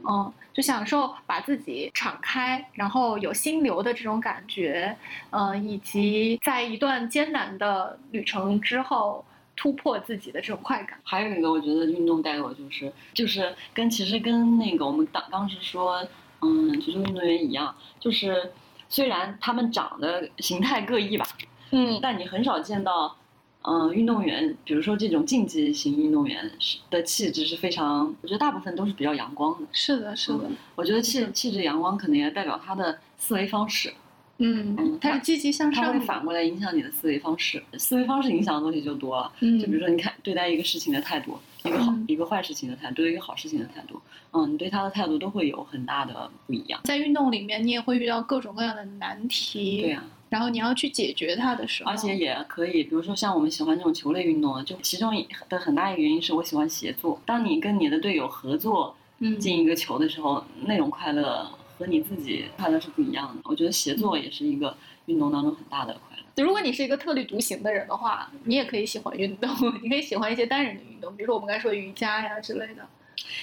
[0.08, 4.96] 嗯，就享受把自己敞开，然后有心流的这种感觉，
[5.30, 9.24] 嗯，以及在一段艰难的旅程之后
[9.56, 10.98] 突破自己的这种快感。
[11.04, 16.06] 还有一个，我觉得运动带给我就是，就是跟其实跟那个我们当当时说，
[16.40, 18.50] 嗯，足球运动员一样，就是
[18.88, 21.26] 虽然他们长得形态各异吧。
[21.72, 23.16] 嗯，但你很少见到，
[23.62, 26.50] 嗯，运动员，比如说这种竞技型运动员
[26.90, 29.66] 的气质是非常，我觉得大部分都是比较阳光的。
[29.72, 30.50] 是的，是的。
[30.74, 33.92] 我觉得气气质阳光，可能也代表他的思维方式。
[34.38, 37.62] 嗯嗯，他是积极向上，他会反过来影响你的思维方式。
[37.78, 39.32] 思维方式影响的东西就多了。
[39.40, 44.00] 嗯，就比如说，你看对待一个事情的态度，一个好一个坏事情的态度，对于一个好事情的态度，
[44.32, 46.80] 嗯，你对他的态度都会有很大的不一样。
[46.84, 49.82] 在运动里面，你也会遇到各种各样的难题。
[49.82, 50.02] 对呀。
[50.32, 55.12] 然后你要去解决它的时候，而且也可以，比如说像我们喜欢这种球类运动，就其中
[55.50, 57.20] 的很大一个原因是我喜欢协作。
[57.26, 63.42] 当你跟你的队友合作嗯进一个球的时候，那种快乐和你自己快乐是不一样的。
[63.44, 64.74] 我觉得协作也是一个
[65.04, 66.42] 运动当中很大的快乐。
[66.42, 69.50] 如果你是一个特立独行的人的话，你也可以喜欢运动，
[69.84, 72.88] 你可以喜欢一些单人的运动，比如说我们刚才说瑜伽呀之类的。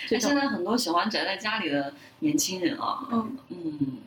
[0.07, 3.97] 现在很多喜欢宅在家里的年轻人啊，嗯嗯。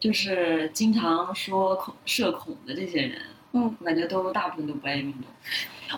[0.00, 3.20] 就是经常说恐社恐的这些人，
[3.52, 5.22] 嗯，我感觉都大部分都不爱运动，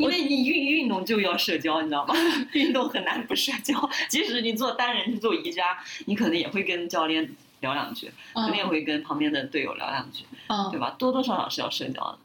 [0.01, 2.15] 因为你运运动就要社交，你知道吗？
[2.53, 10.97] 运动很难不社交，即使你做单人去做瑜伽，你可能也会跟教练聊两句，肯定也会跟旁边的队友聊两句，嗯，对吧？
[10.99, 12.19] 多多少少是要社交的，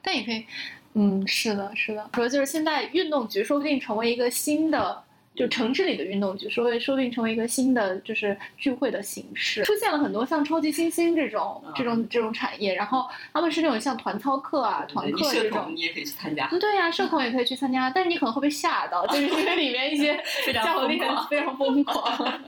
[0.00, 0.46] 但也可以，
[0.94, 5.04] 嗯，是的，是的，说就是现在运动局说不定成为一个新的。
[5.40, 16.46] 就城市里的运动局，说会说不定成为一个新的就是聚会的形式，出现了很多像超级星星这种这种这种产业，然后他们是那种像团操课啊、团课这种，你也可以去参加。
[16.48, 20.22] 对呀，社恐也可以去参加，但是你可能会被吓到，就是因为里面一些
[20.62, 22.40] 教练非常疯狂。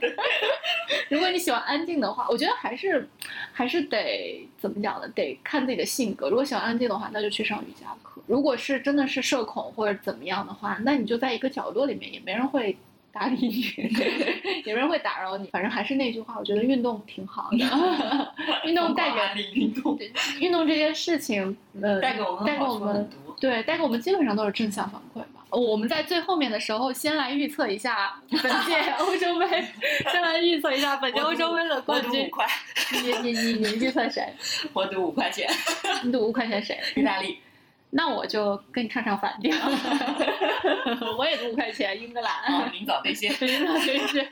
[1.09, 3.09] 如果你喜欢安静的话，我觉得还是
[3.51, 5.07] 还是得怎么讲呢？
[5.09, 6.29] 得看自己的性格。
[6.29, 8.21] 如果喜欢安静的话，那就去上瑜伽课。
[8.27, 12.77] 如果是真的是社恐或者怎么样的话，那你就在一个角落里面，也没人会
[13.11, 13.61] 搭理你，
[14.63, 15.49] 也没人会打扰你。
[15.49, 18.33] 反正还是那句话，我觉得运动挺好的，
[18.65, 19.99] 运动带给运动，
[20.39, 23.09] 运动这件事情，呃，带给我们，带给我们，
[23.43, 25.41] 对，但是我们基本上都是正向反馈嘛。
[25.49, 29.65] 我们在最后面的时候，先来预测一下本届 欧洲杯，
[30.09, 32.09] 先来预测一下本届欧洲杯的冠军。
[32.09, 32.47] 我赌五块，
[33.03, 34.33] 你你你你预测谁？
[34.71, 35.45] 我赌五块钱。
[36.03, 36.79] 你赌五块钱谁？
[36.95, 37.37] 意大利。
[37.89, 39.53] 那我就跟你唱唱反调，
[41.17, 42.71] 我也赌五块钱，英格兰。
[42.71, 44.31] 明早兑现，明早兑现。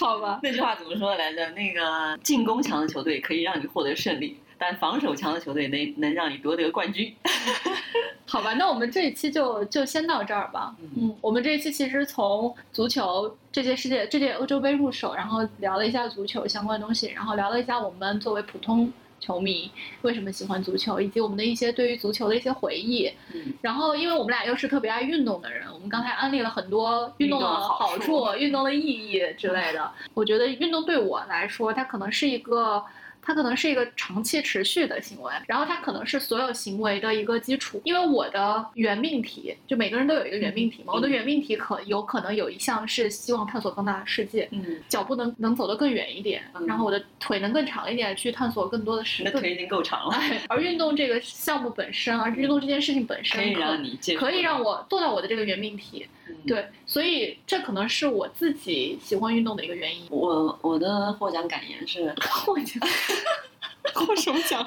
[0.00, 0.40] 好吧。
[0.42, 1.48] 那句话怎么说来着？
[1.52, 7.12] 那个进攻强的球队可以让你获得胜利，但防守强的球队能能让你夺得冠军。
[8.26, 10.76] 好吧，那我们这一期就就先到这儿吧。
[10.96, 18.92] 嗯，我们这一期其实从足球这届世界这届欧洲杯入手，然后聊了一下足球相关的东西，然后聊了一下我们作为普通。
[19.20, 23.06] 球迷为什么喜欢足球，以及我们的一些对于足球的一些回忆。
[23.34, 29.92] 嗯，然后因为我们俩又是特别爱运动的人，我们刚才安利了很多运动的好处、运动的意义之类的。
[30.14, 32.82] 我觉得运动对我来说，它可能是一个。
[33.22, 37.80] 它可能是一个长期持续的行为，然后它可能是所有行为的一个基础。
[37.84, 40.92] 因为我的原命题，就每个人都有一个原命题嘛。
[40.94, 49.30] 我的原命题可有可能有一项是希望探索更大的世界，嗯，脚步能能走得更远一点，然后我的腿能更长一点，去探索更多的世界。
[49.30, 50.16] 那腿已经够长了。
[50.48, 56.06] 而运动这个项目本身，而运动这件事情本身，可以让你可以让我做到我的这个原命题。
[56.46, 60.06] 对，所以这可能是我自己喜欢运动的一个原因。
[60.10, 62.14] 我我的获奖感言是
[62.44, 62.80] 获奖，
[63.94, 64.66] 获什么奖？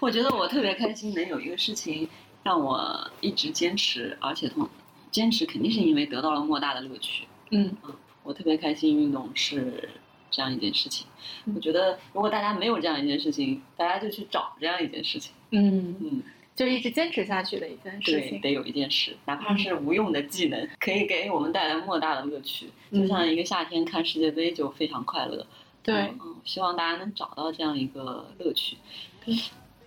[0.00, 2.08] 我觉得我特别开心，能有一个事情
[2.42, 4.68] 让我一直坚持，而且同
[5.10, 7.26] 坚持肯定是因为得到了莫大的乐趣。
[7.50, 9.88] 嗯嗯，我特别开心，运动是
[10.30, 11.06] 这样一件事情。
[11.54, 15.32] 我觉得如果大家没有这样一件事情，大家就去找这样一件事情。
[15.50, 16.22] 嗯嗯。
[16.58, 22.68] 就一直坚持下去的一件事情，得有一件事，哪怕是无用的技能，可以给我们带来莫大的乐趣。
[22.90, 25.46] 就像一个夏天看世界杯就非常快乐。
[25.84, 28.76] 对，嗯，希望大家能找到这样一个乐趣。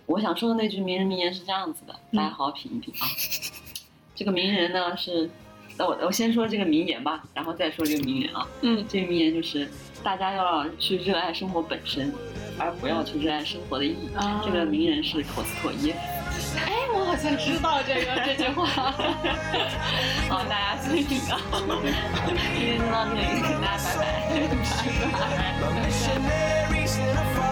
[0.06, 3.04] 我想说的那句名人名言是这样子的，大家好好品一品啊。
[4.14, 5.28] 这个名人呢是，
[5.76, 8.48] 那我我先说这个名言吧，然后再说这个名人啊。
[8.62, 9.68] 嗯，这个名言就是，
[10.02, 12.10] 大家要去热爱生活本身，
[12.58, 14.08] 而不要去热爱生活的意义。
[14.42, 16.11] 这个名人是托斯妥耶夫。
[16.58, 18.66] 哎，我好像知道这个这句话。
[20.28, 21.38] 好，大家注意啊！
[22.26, 23.20] 今天就到这里，
[23.60, 23.96] 大家拜
[27.36, 27.42] 拜。